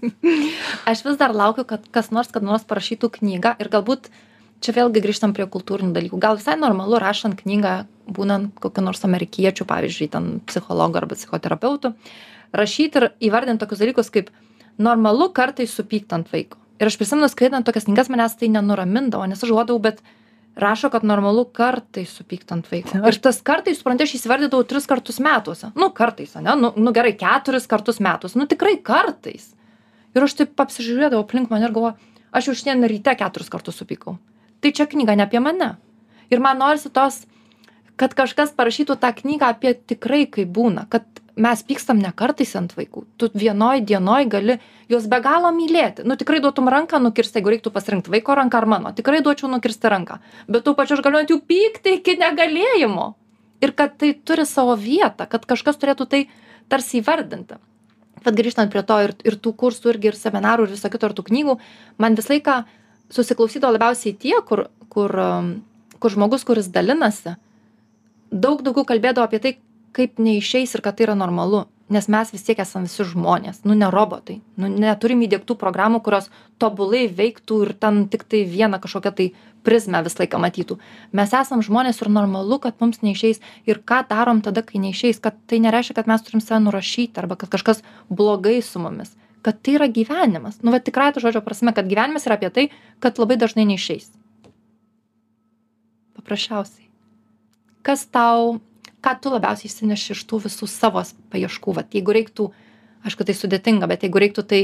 Aš 0.90 1.02
vis 1.04 1.18
dar 1.20 1.34
laukiu, 1.36 1.66
kad 1.68 1.84
kas 1.92 2.10
nors, 2.14 2.30
kad 2.32 2.46
nors 2.46 2.64
parašytų 2.68 3.10
knygą 3.18 3.54
ir 3.60 3.70
galbūt 3.72 4.08
čia 4.64 4.72
vėlgi 4.76 5.02
grįžtam 5.04 5.34
prie 5.36 5.44
kultūrinių 5.50 5.92
dalykų. 5.96 6.20
Gal 6.22 6.38
visai 6.40 6.56
normalu 6.56 6.98
rašant 7.02 7.36
knygą, 7.42 7.74
būnant 8.08 8.56
kokiu 8.62 8.84
nors 8.86 9.04
amerikiečių, 9.04 9.66
pavyzdžiui, 9.68 10.10
ten 10.14 10.30
psichologų 10.48 11.02
arba 11.02 11.18
psichoterapeutų, 11.18 11.92
rašyti 12.56 13.00
ir 13.00 13.08
įvardinti 13.28 13.60
tokius 13.64 13.84
dalykus 13.84 14.12
kaip 14.14 14.32
normalu 14.80 15.28
kartais 15.36 15.74
supykti 15.76 16.16
ant 16.16 16.30
vaiko. 16.32 16.60
Ir 16.80 16.88
aš 16.90 16.96
prisimenu, 16.98 17.28
skaitant 17.30 17.66
tokias 17.66 17.86
knygas, 17.86 18.08
manęs 18.10 18.38
tai 18.40 18.48
nenuramindavo, 18.50 19.28
nes 19.30 19.42
aš 19.44 19.52
žuodavau, 19.52 19.82
bet 19.84 20.00
rašo 20.56 20.90
kad 20.90 21.04
normalu 21.04 21.44
kartais 21.52 22.12
supykt 22.14 22.52
ant 22.54 22.68
vaiko. 22.70 23.00
Ir 23.08 23.18
tas 23.22 23.40
kartais 23.42 23.80
supranti 23.80 24.06
aš 24.06 24.16
įsivardydavau 24.18 24.66
tris 24.68 24.86
kartus 24.90 25.20
metuose 25.22 25.72
nu 25.78 25.90
kartais 25.94 26.36
ane? 26.38 26.54
Nu 26.60 26.72
nu 26.76 26.94
gerai 26.94 27.14
keturis 27.18 27.66
kartus 27.70 28.00
metuose 28.04 28.38
nu 28.38 28.46
tikrai 28.50 28.76
kartais. 28.82 29.50
Ir 30.14 30.26
aš 30.26 30.36
taip 30.38 30.60
apsižiūrėdavau 30.66 31.26
aplink 31.26 31.50
mane 31.50 31.66
ir 31.66 31.74
galvoju 31.74 31.96
aš 32.34 32.50
jau 32.50 32.56
šiandien 32.60 32.90
ryte 32.90 33.14
keturis 33.18 33.50
kartus 33.50 33.78
supykau. 33.82 34.18
Tai 34.62 34.72
čia 34.72 34.86
knyga 34.90 35.16
ne 35.18 35.26
apie 35.26 35.42
mane. 35.42 35.74
Ir 36.30 36.40
man 36.40 36.58
norisi 36.62 36.90
tos 36.90 37.24
kad 38.00 38.14
kažkas 38.14 38.54
parašytų 38.58 38.96
tą 38.98 39.10
knygą 39.14 39.50
apie 39.54 39.74
tikrai 39.74 40.24
kaip 40.30 40.50
būna 40.54 40.86
kad 40.90 41.06
mes 41.36 41.62
pykstam 41.66 41.98
ne 41.98 42.10
kartais 42.14 42.54
ant 42.58 42.72
vaikų. 42.76 43.04
Tu 43.18 43.28
vienoj 43.34 43.82
dienoj 43.86 44.28
gali 44.30 44.58
juos 44.90 45.08
be 45.10 45.18
galo 45.24 45.50
mylėti. 45.54 46.04
Nu 46.06 46.16
tikrai 46.20 46.40
duotum 46.44 46.70
ranką 46.70 47.00
nukirst 47.02 47.34
jeigu 47.34 47.50
reiktų 47.54 47.72
pasirinkt 47.74 48.10
vaiko 48.12 48.36
ranką 48.38 48.60
ar 48.60 48.66
mano. 48.70 48.94
Tikrai 48.94 49.22
duočiau 49.24 49.50
nukirsti 49.50 49.90
ranką. 49.90 50.20
Bet 50.48 50.64
tuo 50.66 50.76
pačiu 50.78 50.98
aš 50.98 51.04
galiu 51.04 51.22
ant 51.22 51.32
jų 51.32 51.40
pykti 51.42 51.98
iki 51.98 52.16
negalėjimo. 52.22 53.12
Ir 53.64 53.74
kad 53.74 53.98
tai 53.98 54.14
turi 54.14 54.46
savo 54.46 54.76
vietą 54.78 55.26
kad 55.30 55.46
kažkas 55.48 55.80
turėtų 55.80 56.06
tai 56.10 56.24
tarsi 56.70 57.00
įvardinti. 57.02 57.58
Vat 58.24 58.38
grįžtant 58.38 58.70
prie 58.72 58.84
to 58.86 59.00
ir 59.04 59.14
ir 59.26 59.36
tų 59.36 59.52
kursų 59.58 59.94
irgi 59.94 60.12
ir 60.12 60.18
seminarų 60.18 60.68
ir 60.68 60.76
viso 60.76 60.90
kito 60.92 61.10
ir 61.10 61.16
tų 61.16 61.26
knygų 61.28 61.58
man 61.98 62.16
visą 62.16 62.36
laiką 62.36 62.62
susiklausydavo 63.12 63.74
labiausiai 63.74 64.14
tie 64.16 64.38
kur 64.48 64.68
kur 64.88 65.12
um, 65.18 65.50
kur 66.00 66.14
žmogus 66.14 66.46
kuris 66.46 66.70
dalinasi 66.72 67.34
daug 68.30 68.62
daugiau 68.64 68.86
kalbėdavo 68.88 69.28
apie 69.28 69.40
tai 69.44 69.52
kaip 69.94 70.20
neišeis 70.22 70.74
ir 70.74 70.84
kad 70.84 70.98
tai 70.98 71.08
yra 71.08 71.16
normalu 71.18 71.64
nes 71.94 72.06
mes 72.08 72.30
vis 72.32 72.44
tiek 72.46 72.60
esam 72.64 72.86
visi 72.88 73.04
žmonės 73.06 73.64
nu 73.68 73.76
ne 73.78 73.90
robotai 73.92 74.40
nu 74.60 74.70
neturim 74.72 75.24
įdiegtų 75.26 75.56
programų 75.60 76.02
kurios 76.04 76.30
tobulai 76.58 77.06
veiktų 77.08 77.60
ir 77.66 77.74
ten 77.80 78.06
tiktai 78.12 78.44
vieną 78.48 78.80
kažkokią 78.84 79.14
tai 79.18 79.32
prizmę 79.64 80.02
visą 80.04 80.22
laiką 80.22 80.38
matytų. 80.40 80.76
Mes 81.16 81.32
esam 81.34 81.62
žmonės 81.64 82.02
ir 82.02 82.10
normalu 82.12 82.60
kad 82.62 82.76
mums 82.82 83.00
neišeis. 83.04 83.40
Ir 83.70 83.80
ką 83.88 84.02
darom 84.10 84.42
tada 84.44 84.62
kai 84.66 84.80
neišeis? 84.82 85.20
Kad 85.24 85.38
tai 85.50 85.60
nereiškia 85.64 85.96
kad 85.98 86.10
mes 86.10 86.24
turim 86.26 86.42
save 86.44 86.60
nurašyti 86.66 87.22
arba 87.22 87.38
kad 87.40 87.52
kažkas 87.54 87.82
blogai 88.08 88.60
su 88.62 88.82
mumis. 88.82 89.14
Kad 89.44 89.60
tai 89.64 89.78
yra 89.78 89.88
gyvenimas. 89.88 90.60
Nu 90.62 90.72
va 90.74 90.80
tikrąja 90.84 91.16
to 91.16 91.24
žodžio 91.24 91.42
prasme 91.44 91.74
kad 91.76 91.88
gyvenimas 91.88 92.28
yra 92.28 92.38
apie 92.38 92.52
tai 92.52 92.68
kad 93.00 93.18
labai 93.18 93.40
dažnai 93.40 93.66
neišeis. 93.72 94.12
Paprasčiausiai. 96.20 96.88
Kas 97.84 98.06
tau 98.06 98.60
ką 99.04 99.14
tu 99.20 99.32
labiausiai 99.34 99.68
išsineši 99.68 100.14
iš 100.14 100.24
tų 100.30 100.40
visų 100.46 100.68
savo 100.70 101.02
paieškų? 101.32 101.76
Vat 101.76 101.94
jeigu 101.96 102.16
reiktų 102.16 102.48
aišku 103.04 103.26
tai 103.28 103.36
sudėtinga 103.36 103.88
bet 103.90 104.06
jeigu 104.06 104.22
reiktų 104.22 104.44
tai 104.48 104.62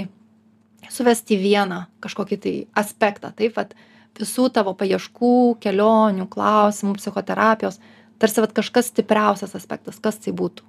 suvesti 0.90 1.38
vieną 1.40 1.84
kažkokį 2.02 2.40
tai 2.40 2.54
aspektą. 2.80 3.32
Taip 3.36 3.56
vat 3.58 3.74
visų 4.18 4.48
tavo 4.54 4.74
paieškų 4.78 5.34
kelionių 5.62 6.28
klausimų 6.32 6.96
psichoterapijos 6.98 7.80
tarsi 8.20 8.44
vat 8.44 8.54
kažkas 8.56 8.90
stipriausias 8.92 9.56
aspektas 9.56 10.00
kas 10.02 10.20
tai 10.20 10.34
būtų? 10.36 10.64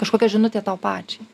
Kažkokia 0.00 0.30
žinutė 0.36 0.62
tau 0.64 0.76
pačiai. 0.80 1.26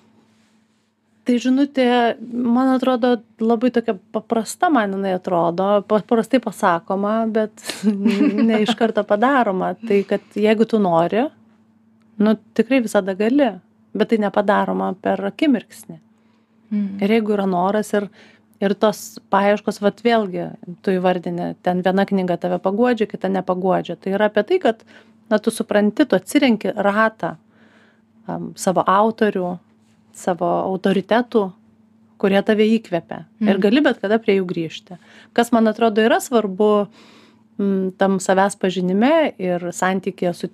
Tai 1.22 1.36
žinutė 1.38 1.86
man 2.18 2.72
atrodo 2.72 3.14
labai 3.38 3.70
tokia 3.74 3.94
paprasta 4.14 4.72
man 4.74 4.96
jinai 4.96 5.14
atrodo 5.14 5.68
paprastai 5.86 6.40
pasakoma 6.42 7.20
bet 7.30 7.62
ne 8.48 8.62
iš 8.64 8.74
karto 8.78 9.04
padaroma. 9.06 9.74
Tai 9.78 10.02
kad 10.08 10.24
jeigu 10.34 10.66
tu 10.66 10.82
nori 10.82 11.28
nu 12.18 12.36
tikrai 12.54 12.82
visada 12.84 13.14
gali 13.14 13.48
bet 13.92 14.12
tai 14.12 14.18
nepadaroma 14.22 14.92
per 15.00 15.20
akimirksnį 15.28 15.98
mm. 16.72 17.00
ir 17.04 17.16
jeigu 17.16 17.36
yra 17.36 17.46
noras 17.48 17.92
ir 17.96 18.08
ir 18.62 18.74
tos 18.78 19.18
paieškos 19.32 19.80
vat 19.82 20.02
vėlgi 20.06 20.46
tu 20.86 20.94
įvardini 20.94 21.52
ten 21.66 21.82
viena 21.84 22.06
knyga 22.06 22.38
tave 22.44 22.60
paguodžia 22.62 23.08
kita 23.10 23.30
nepaguodžia 23.32 23.96
tai 23.98 24.14
yra 24.16 24.30
apie 24.30 24.44
tai 24.48 24.60
kad 24.62 24.84
na 25.30 25.38
tu 25.42 25.50
supranti 25.50 26.06
tu 26.06 26.16
atsirenki 26.18 26.74
ratą 26.76 27.34
um, 28.28 28.52
savo 28.56 28.84
autorių 28.86 29.56
savo 30.12 30.50
autoritetų 30.68 31.48
kurie 32.22 32.42
tave 32.46 32.68
įkvepia 32.76 33.24
mm. 33.24 33.50
ir 33.50 33.58
gali 33.62 33.82
bet 33.84 33.98
kada 34.02 34.20
prie 34.22 34.38
jų 34.38 34.46
grįžti 34.52 35.00
kas 35.34 35.52
man 35.54 35.70
atrodo 35.70 36.04
yra 36.04 36.20
svarbu 36.22 36.70
m, 37.58 37.90
tam 37.98 38.20
savęs 38.22 38.56
pažinime 38.62 39.32
ir 39.42 39.72
santykyje 39.74 40.34
su 40.38 40.50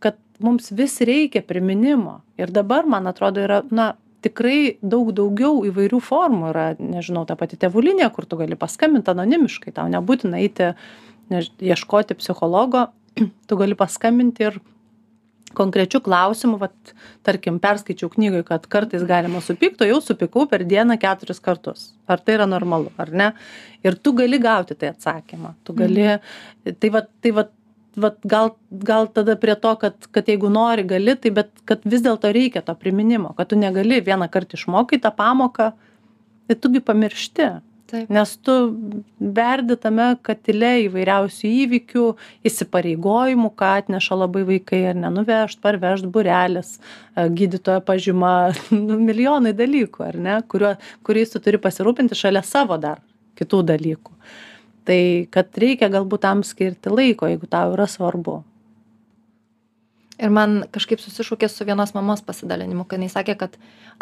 tėvyste 0.00 0.30
mums 0.40 0.70
vis 0.72 0.98
reikia 1.04 1.42
priminimo. 1.46 2.20
Ir 2.40 2.52
dabar 2.52 2.88
man 2.88 3.08
atrodo 3.10 3.42
yra 3.44 3.60
na 3.70 3.92
tikrai 4.24 4.78
daug 4.82 5.12
daugiau 5.16 5.62
įvairių 5.68 6.00
formų. 6.04 6.50
Yra 6.52 6.66
nežinau 6.80 7.26
ta 7.28 7.36
pati 7.40 7.60
tėvų 7.60 7.84
linija 7.90 8.10
kur 8.14 8.28
tu 8.28 8.40
gali 8.40 8.58
paskambint 8.58 9.08
anonimiškai. 9.12 9.74
Tau 9.76 9.88
nebūtina 9.92 10.40
eiti 10.40 10.72
než 11.32 11.52
ieškoti 11.60 12.18
psichologo. 12.18 12.90
Tu 13.48 13.56
gali 13.58 13.76
paskambinti 13.76 14.46
ir 14.48 14.60
konkrečiu 15.58 15.98
klausimu 15.98 16.60
vat 16.60 16.92
tarkim 17.26 17.56
perskaičiau 17.58 18.06
knygoj 18.12 18.44
kad 18.46 18.68
kartais 18.70 19.02
galima 19.02 19.40
supykt 19.42 19.82
o 19.82 19.88
jau 19.88 19.96
supykau 19.98 20.44
per 20.46 20.62
dieną 20.62 20.94
keturis 21.02 21.42
kartus. 21.42 21.88
Ar 22.06 22.22
tai 22.22 22.36
yra 22.38 22.46
normalu 22.46 22.92
ar 23.02 23.10
ne? 23.10 23.32
Ir 23.82 23.98
tu 23.98 24.14
gali 24.14 24.38
gauti 24.38 24.78
tai 24.78 24.92
atsakymą. 24.94 25.56
Tu 25.66 25.74
gali 25.74 26.06
mhm. 26.06 26.78
tai 26.78 26.92
vat 26.94 27.10
tai 27.20 27.34
vat 27.34 27.50
vat 27.96 28.18
gal 28.24 28.54
gal 28.70 29.08
tada 29.08 29.36
prie 29.36 29.54
to 29.54 29.74
kad 29.76 29.94
kad 30.10 30.28
jeigu 30.28 30.50
nori 30.50 30.84
gali 30.84 31.16
tai 31.16 31.30
bet 31.30 31.50
kad 31.64 31.80
vis 31.84 32.02
dėlto 32.04 32.30
reikia 32.32 32.62
to 32.62 32.74
priminimo 32.74 33.34
kad 33.36 33.50
tu 33.50 33.56
negali 33.56 34.00
vienąkart 34.00 34.54
išmokai 34.54 35.00
tą 35.00 35.10
pamoką 35.16 35.72
ir 36.48 36.56
tu 36.60 36.70
gi 36.70 36.80
pamiršti. 36.80 37.50
Nes 37.90 38.36
tu 38.46 38.54
verdi 39.18 39.74
tame 39.82 40.04
katile 40.22 40.68
įvairiausių 40.84 41.48
įvykių 41.64 42.04
įsipareigojimų 42.46 43.50
ką 43.58 43.70
atneša 43.80 44.18
labai 44.20 44.44
vaikai 44.46 44.84
ar 44.92 45.00
ne 45.02 45.10
nuvežt 45.10 45.58
parvežt 45.64 46.06
būrelis 46.14 46.76
e, 46.76 47.26
gydytojo 47.40 47.82
pažyma 47.88 48.34
nu 48.86 49.00
milijonai 49.00 49.50
dalykų 49.58 50.06
ar 50.06 50.20
ne 50.26 50.36
kuriuo 50.46 50.76
kuriais 51.06 51.34
tu 51.34 51.42
turi 51.42 51.58
pasirūpinti 51.58 52.18
šalia 52.22 52.44
savo 52.46 52.78
dar 52.78 53.02
kitų 53.40 53.64
dalykų 53.72 54.14
tai 54.90 55.02
kad 55.30 55.54
reikia 55.62 55.90
galbūt 55.92 56.24
tam 56.26 56.44
skirti 56.46 56.90
laiko 56.90 57.28
jeigu 57.30 57.46
tau 57.50 57.76
yra 57.76 57.86
svarbu. 57.90 58.40
Ir 60.20 60.28
man 60.28 60.58
kažkaip 60.68 61.00
susišaukė 61.00 61.48
su 61.48 61.64
vienos 61.64 61.94
mamos 61.96 62.20
pasidalinimu 62.26 62.84
kai 62.88 62.98
jinai 62.98 63.08
sakė 63.08 63.36
kad 63.40 63.54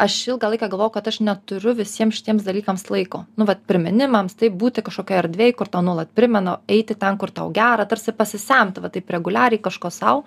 aš 0.03 0.17
ilgą 0.33 0.49
laiką 0.51 0.67
galvojau 0.71 0.91
kad 0.97 1.05
aš 1.07 1.21
neturiu 1.23 1.71
visiems 1.77 2.17
šitiems 2.17 2.43
dalykams 2.43 2.89
laiko. 2.91 3.21
Nu 3.39 3.47
vat 3.47 3.61
priminimams 3.69 4.35
taip 4.41 4.57
būti 4.59 4.83
kažkokioj 4.83 5.21
erdvėj 5.21 5.55
kur 5.61 5.71
tau 5.71 5.85
nuolat 5.85 6.11
primena 6.17 6.57
eiti 6.67 6.97
ten 6.99 7.19
kur 7.21 7.31
tau 7.31 7.53
gera 7.55 7.85
tarsi 7.87 8.11
pasisemti 8.17 8.83
va 8.83 8.91
taip 8.91 9.13
reguliariai 9.15 9.63
kažko 9.63 9.93
sau. 9.95 10.25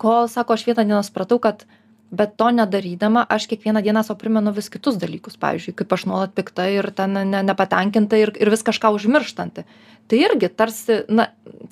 Kol 0.00 0.26
sako 0.32 0.56
aš 0.56 0.66
vieną 0.66 0.88
dieną 0.88 1.04
supratau 1.06 1.38
kad 1.38 1.62
bet 2.10 2.34
to 2.36 2.50
nedarydama 2.50 3.24
aš 3.28 3.46
kiekvieną 3.50 3.82
dieną 3.82 4.02
sau 4.06 4.16
primenu 4.18 4.52
vis 4.52 4.70
kitus 4.70 4.98
dalykus 4.98 5.38
pavyzdžiui 5.40 5.76
kaip 5.78 5.92
aš 5.94 6.06
nuolat 6.10 6.34
pikta 6.34 6.66
ir 6.70 6.90
ten 6.96 7.14
ne 7.14 7.42
nepatenkinta 7.46 8.18
ir 8.18 8.32
ir 8.40 8.50
vis 8.50 8.64
kažką 8.66 8.90
užmirštanti. 8.96 9.64
Tai 10.10 10.18
irgi 10.18 10.48
tarsi 10.50 11.02
na 11.08 11.28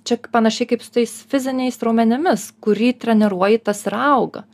čia 0.07 0.19
panašiai 0.33 0.71
kaip 0.71 0.85
su 0.87 0.95
tais 0.95 1.15
fiziniais 1.31 1.83
raumenimis 1.83 2.53
kurį 2.63 2.93
treniruoji 3.03 3.65
tas 3.67 3.83
ir 3.87 3.99
auga. 3.99 4.45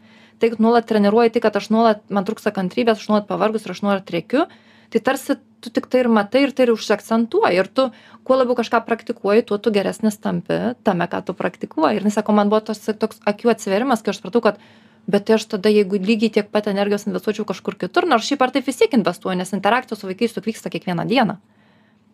Tai 0.40 0.51
nuolat 0.59 0.88
treniruoji 0.88 1.37
tai 1.37 1.44
kad 1.44 1.56
aš 1.56 1.69
nuolat 1.71 2.00
man 2.08 2.25
trūksta 2.25 2.52
kantrybės 2.54 3.04
aš 3.04 3.11
nuolat 3.11 3.29
pavargus 3.29 3.67
ir 3.67 3.75
aš 3.77 3.83
nuolat 3.85 4.08
rėkiu 4.11 4.48
tai 4.94 5.00
tarsi 5.00 5.37
tu 5.61 5.71
tik 5.71 5.88
tai 5.90 6.04
ir 6.04 6.08
matai 6.08 6.46
ir 6.46 6.52
tai 6.56 6.67
ir 6.67 6.73
užsiakcentuoji 6.73 7.61
ir 7.61 7.69
tu 7.69 7.90
kuo 8.25 8.37
labiau 8.38 8.56
kažką 8.56 8.81
praktikuoji 8.88 9.44
tuo 9.48 9.58
tu 9.58 9.73
geresnis 9.73 10.17
tampi 10.17 10.77
tame 10.85 11.08
ką 11.13 11.21
tu 11.25 11.37
praktikuoji. 11.37 11.96
Ir 11.96 12.04
jinai 12.04 12.15
sako 12.17 12.37
man 12.37 12.52
buvo 12.52 12.61
tas 12.73 12.81
toks 12.81 13.21
akių 13.29 13.52
atsivėrimas 13.52 14.04
kai 14.04 14.13
aš 14.13 14.21
supratau 14.21 14.44
kad 14.48 14.61
bet 15.07 15.27
tai 15.27 15.37
aš 15.37 15.46
tada 15.55 15.73
jeigu 15.73 15.98
lygiai 16.00 16.33
tiek 16.38 16.48
pat 16.52 16.69
energijos 16.71 17.07
investuočiau 17.09 17.46
kažkur 17.48 17.77
kitur 17.81 18.09
nors 18.09 18.29
šiaip 18.29 18.42
ar 18.42 18.52
taip 18.55 18.67
vis 18.67 18.79
tiek 18.81 18.94
investuoju 18.96 19.37
nes 19.38 19.52
interakcijos 19.52 20.00
su 20.00 20.09
vaikais 20.09 20.37
juk 20.37 20.48
vyksta 20.48 20.73
kiekvieną 20.73 21.07
dieną. 21.09 21.37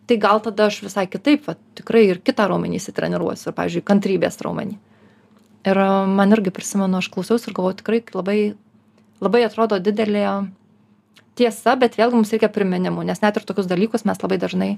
Tai 0.07 0.17
gal 0.17 0.41
tada 0.43 0.67
aš 0.67 0.81
visai 0.83 1.05
kitaip 1.07 1.47
vat 1.47 1.59
tikrai 1.77 2.03
ir 2.09 2.19
kitą 2.19 2.49
raumenį 2.51 2.81
įsitreniruosiu 2.81 3.53
pavyzdžiui 3.55 3.85
kantrybės 3.87 4.41
raumenį. 4.43 4.77
Ir 5.71 5.77
man 6.17 6.35
irgi 6.35 6.51
prisimenu 6.51 6.99
aš 6.99 7.07
klausiausi 7.13 7.49
ir 7.49 7.55
galvojau 7.55 7.79
tikrai 7.79 8.03
labai 8.13 8.39
labai 9.21 9.45
atrodo 9.45 9.79
didelė 9.79 10.25
tiesa 11.37 11.77
bet 11.79 11.95
vėlgi 11.99 12.17
mums 12.17 12.33
reikia 12.33 12.49
priminimų 12.51 13.05
nes 13.07 13.21
net 13.23 13.37
ir 13.37 13.45
tokius 13.47 13.69
dalykus 13.69 14.03
mes 14.09 14.19
labai 14.19 14.41
dažnai 14.41 14.71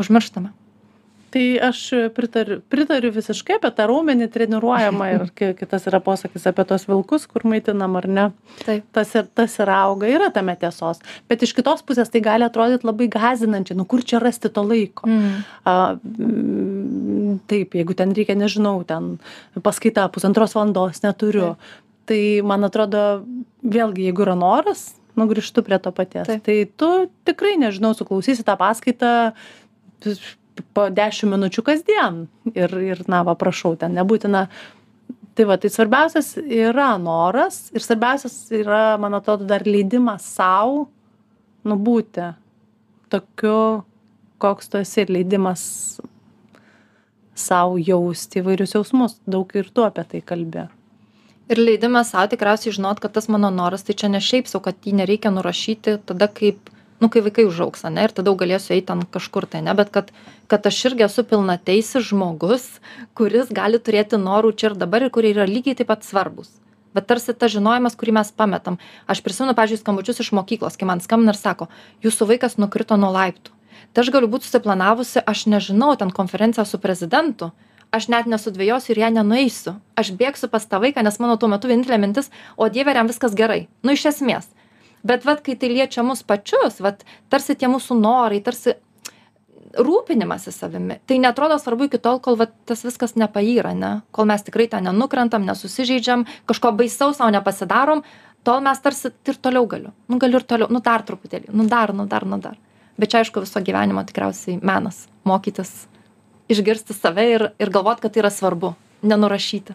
užmirštame 0.00 0.54
tai 1.32 1.44
aš 1.62 1.80
pritariu 2.16 2.60
pritariu 2.72 3.12
visiškai 3.14 3.56
apie 3.58 3.70
tą 3.76 3.86
raumenį 3.90 4.28
treniruojamą 4.34 5.08
ir 5.14 5.24
ki 5.38 5.50
kitas 5.58 5.86
yra 5.90 6.00
posakis 6.04 6.46
apie 6.50 6.64
tuos 6.68 6.86
vilkus 6.88 7.26
kur 7.30 7.46
maitinam 7.48 7.96
ar 8.00 8.08
ne? 8.08 8.26
Taip. 8.66 8.86
Tas 8.96 9.14
ir 9.18 9.28
tas 9.34 9.56
ir 9.62 9.72
auga 9.72 10.10
yra 10.10 10.30
tame 10.34 10.54
tiesos. 10.60 11.02
Bet 11.30 11.44
iš 11.46 11.54
kitos 11.56 11.84
pusės 11.86 12.12
tai 12.12 12.22
gali 12.24 12.46
atrodyt 12.46 12.86
labai 12.86 13.08
gąsdinančiai 13.12 13.78
nu 13.78 13.88
kur 13.88 14.04
čia 14.04 14.22
rasti 14.22 14.52
to 14.52 14.64
laiko? 14.66 15.08
Mm. 15.08 15.44
a 15.64 15.76
mm, 15.98 17.38
taip 17.50 17.76
jeigu 17.78 17.96
ten 17.96 18.12
reikia 18.16 18.36
nežinau 18.38 18.82
ten 18.86 19.16
paskaita 19.62 20.08
pusantros 20.12 20.56
valandos 20.58 21.02
neturiu. 21.04 21.54
Tai 22.06 22.22
man 22.44 22.66
atrodo 22.66 23.22
vėlgi 23.62 24.10
jeigu 24.10 24.26
yra 24.26 24.34
noras 24.36 24.90
nu 25.16 25.26
grįžtu 25.28 25.64
prie 25.64 25.78
to 25.82 25.92
paties. 25.94 26.28
Tai 26.28 26.56
tu 26.76 26.90
tikrai 27.28 27.56
nežinau 27.60 27.92
suklausysi 27.96 28.44
tą 28.46 28.56
paskaitą 28.60 29.32
po 30.74 30.88
dešim 30.92 31.32
minučių 31.34 31.64
kasdien. 31.66 32.26
Ir 32.54 32.72
ir 32.82 33.02
na 33.10 33.22
va 33.26 33.34
prašau 33.38 33.74
ten 33.80 33.96
nebūtina. 33.96 34.46
Tai 35.32 35.46
va 35.48 35.56
tai 35.56 35.70
svarbiausias 35.72 36.34
yra 36.42 36.92
noras 37.00 37.70
ir 37.72 37.84
svarbiausias 37.84 38.36
yra 38.52 38.98
man 39.00 39.16
atrodo 39.16 39.46
dar 39.48 39.64
leidimas 39.64 40.26
sau 40.36 40.90
nu 41.64 41.78
būti 41.80 42.26
tokiu 43.12 43.84
koks 44.42 44.68
tu 44.68 44.80
esi 44.82 45.04
ir 45.04 45.12
leidimas 45.16 45.62
sau 47.34 47.78
jausti 47.80 48.42
įvairius 48.42 48.76
jausmus. 48.76 49.16
Daug 49.24 49.52
ir 49.56 49.70
tu 49.72 49.86
apie 49.86 50.04
tai 50.04 50.20
kalbi. 50.20 50.66
Ir 51.52 51.60
leidimas 51.60 52.12
sau 52.12 52.26
tikriausiai 52.28 52.74
žinot 52.76 53.00
kad 53.00 53.14
tas 53.16 53.28
mano 53.32 53.50
noras 53.50 53.86
tai 53.86 53.96
čia 53.96 54.12
ne 54.12 54.20
šiaip 54.20 54.50
sau 54.50 54.60
kad 54.64 54.76
jį 54.84 54.94
nereikia 55.00 55.32
nurašyti 55.32 55.98
tada 56.06 56.28
kaip 56.28 56.70
nu 57.02 57.10
kai 57.12 57.24
vaikai 57.26 57.44
užaugs 57.50 57.84
ane 57.88 58.06
ir 58.06 58.14
tada 58.14 58.30
jau 58.30 58.38
galėsiu 58.38 58.76
eit 58.76 58.86
ten 58.88 59.02
kažkur 59.16 59.48
tai 59.50 59.62
ane 59.64 59.74
bet 59.78 59.90
kad 59.94 60.10
kad 60.52 60.66
aš 60.70 60.80
irgi 60.90 61.08
esu 61.08 61.26
pilnateisis 61.26 62.08
žmogus 62.10 62.68
kuris 63.18 63.50
gali 63.60 63.82
turėti 63.82 64.20
norų 64.26 64.54
čia 64.54 64.70
ir 64.70 64.76
dabar 64.84 65.06
ir 65.06 65.14
kurie 65.14 65.34
yra 65.34 65.48
lygiai 65.50 65.78
taip 65.78 65.90
pat 65.90 66.06
svarbūs 66.06 66.62
bet 66.94 67.08
tarsi 67.08 67.34
tas 67.34 67.52
žinojimas 67.52 67.96
kurį 67.98 68.14
mes 68.18 68.30
pametam. 68.36 68.78
Aš 69.08 69.22
prisimenu 69.24 69.56
pavyzdžiui 69.56 69.80
skambučius 69.80 70.22
iš 70.22 70.32
mokyklos 70.36 70.78
kai 70.78 70.88
man 70.88 71.02
skambina 71.04 71.34
ir 71.34 71.40
sako 71.40 71.68
jūsų 72.04 72.28
vaikas 72.34 72.58
nukrito 72.60 72.98
nuo 73.00 73.12
laiptų. 73.14 73.52
Tai 73.92 74.04
aš 74.04 74.12
galiu 74.14 74.30
būt 74.32 74.46
susiplanavusi 74.46 75.24
aš 75.26 75.46
nežinau 75.52 75.94
ten 76.00 76.12
konferencija 76.14 76.64
su 76.68 76.80
prezidentu 76.80 77.50
aš 77.92 78.08
net 78.08 78.28
nesudvejosiu 78.28 78.94
ir 78.94 79.02
ją 79.02 79.10
nenueisiu. 79.18 79.76
Aš 79.96 80.14
bėgsiu 80.16 80.48
pas 80.52 80.64
tą 80.64 80.80
vaiką 80.80 81.04
nes 81.04 81.18
mano 81.20 81.36
tuo 81.36 81.50
metu 81.52 81.68
vienintelė 81.68 82.00
mintis 82.00 82.30
o 82.56 82.68
dieve 82.68 82.92
ar 82.92 83.02
jam 83.02 83.10
viskas 83.10 83.36
gerai? 83.36 83.66
Nu 83.84 83.96
iš 83.96 84.06
esmės 84.14 84.48
bet 85.02 85.26
vat 85.28 85.44
kai 85.44 85.56
tai 85.56 85.72
liečia 85.74 86.04
mus 86.06 86.22
pačius 86.22 86.80
vat 86.80 87.04
tarsi 87.28 87.56
tie 87.58 87.70
mūsų 87.70 87.98
norai 88.00 88.40
tarsi 88.44 88.76
rūpinimasis 89.72 90.58
savimi 90.60 90.98
tai 91.08 91.16
neatrodo 91.22 91.56
svarbu 91.58 91.88
iki 91.88 92.02
tol 92.02 92.20
kol 92.20 92.36
vat 92.40 92.52
tas 92.68 92.84
viskas 92.84 93.16
nepayra 93.16 93.72
ane 93.72 93.92
kol 94.10 94.28
mes 94.28 94.44
tikrai 94.44 94.68
ten 94.68 94.84
nenukrentam 94.88 95.46
nesusižeidžiam 95.48 96.26
kažko 96.50 96.74
baisaus 96.76 97.22
sau 97.22 97.30
nepasidarom 97.32 98.04
tol 98.44 98.60
mes 98.60 98.80
tarsi 98.82 99.12
ir 99.26 99.38
toliau 99.38 99.66
galiu. 99.66 99.92
Nu 100.08 100.18
galiu 100.18 100.40
ir 100.40 100.46
toliau 100.46 100.70
nu 100.70 100.82
dar 100.84 101.04
truputėlį 101.06 101.54
nu 101.54 101.66
dar 101.70 101.94
nu 101.94 102.06
dar 102.06 102.26
nu 102.26 102.38
dar. 102.42 102.58
Bet 102.98 103.12
čia 103.12 103.22
aišku 103.22 103.42
viso 103.44 103.62
gyvenimo 103.62 104.02
tikriausiai 104.06 104.58
menas 104.62 105.06
mokytis 105.24 105.86
išgirsti 106.52 106.94
save 106.94 107.26
ir 107.30 107.48
ir 107.58 107.70
galvot 107.70 108.02
kad 108.02 108.12
tai 108.12 108.24
yra 108.24 108.30
svarbu 108.30 108.74
nenurašyti. 109.02 109.74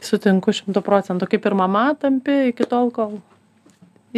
Sutinku 0.00 0.52
šimtu 0.52 0.82
procentų. 0.84 1.28
Kaip 1.30 1.46
ir 1.46 1.54
mama 1.56 1.88
tampi 2.00 2.50
iki 2.50 2.66
tol 2.68 2.90
kol 2.90 3.20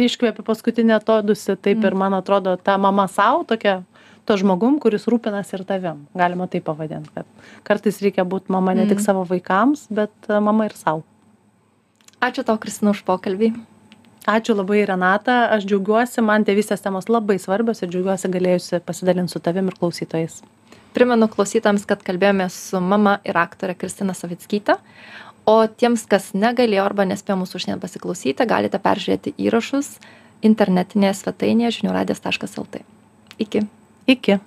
iškvepi 0.07 0.45
paskutinį 0.47 0.95
atodūsį 0.99 1.57
taip 1.59 1.83
ir 1.85 1.95
man 1.97 2.15
atrodo 2.17 2.55
ta 2.57 2.77
mama 2.77 3.07
sau 3.11 3.43
tokia 3.47 3.81
tuo 4.29 4.37
žmogum 4.37 4.77
kuris 4.83 5.07
rūpinasi 5.09 5.57
ir 5.57 5.65
tavim. 5.65 6.03
Galima 6.17 6.45
taip 6.51 6.67
pavadint 6.67 7.09
kad 7.15 7.25
kartais 7.67 7.97
reikia 8.03 8.27
būt 8.29 8.51
mama 8.53 8.75
ne 8.77 8.85
tik 8.89 9.01
savo 9.03 9.25
vaikams 9.29 9.87
bet 9.89 10.13
e, 10.29 10.37
mama 10.37 10.69
ir 10.69 10.77
sau. 10.77 11.01
Ačiū 12.21 12.43
tau 12.45 12.59
kristina 12.61 12.93
už 12.93 13.01
pokalbį. 13.07 13.53
Ačiū 14.29 14.53
labai 14.53 14.83
renata. 14.85 15.47
Aš 15.55 15.65
džiaugiuosi 15.65 16.21
man 16.21 16.45
tėvystės 16.45 16.83
temos 16.85 17.09
labai 17.09 17.39
svarbios 17.41 17.81
ir 17.81 17.89
džiaugiuosi 17.89 18.29
galėjusi 18.29 18.81
pasidalint 18.85 19.31
su 19.31 19.41
tavim 19.41 19.71
ir 19.71 19.77
klausytojais. 19.79 20.43
Primenu 20.93 21.29
klausytojams 21.31 21.85
kad 21.89 22.03
kalbėjomės 22.05 22.55
su 22.71 22.81
mama 22.81 23.19
ir 23.25 23.37
aktore 23.37 23.75
kristina 23.77 24.13
savickyte 24.17 24.77
o 25.49 25.55
tiems 25.81 26.05
kas 26.09 26.31
negalėjo 26.37 26.85
arba 26.85 27.07
nespėjo 27.09 27.39
mūsų 27.41 27.63
šiandien 27.63 27.81
pasiklausyti 27.81 28.47
galite 28.49 28.81
peržiūrėti 28.83 29.33
įrašus 29.47 29.95
internetinėje 30.45 31.17
svetainėje 31.23 31.79
žinių 31.79 31.95
radijas 31.97 32.21
taškas 32.23 32.55
lt. 32.61 32.83
Iki. 33.41 33.65
Iki 34.09 34.39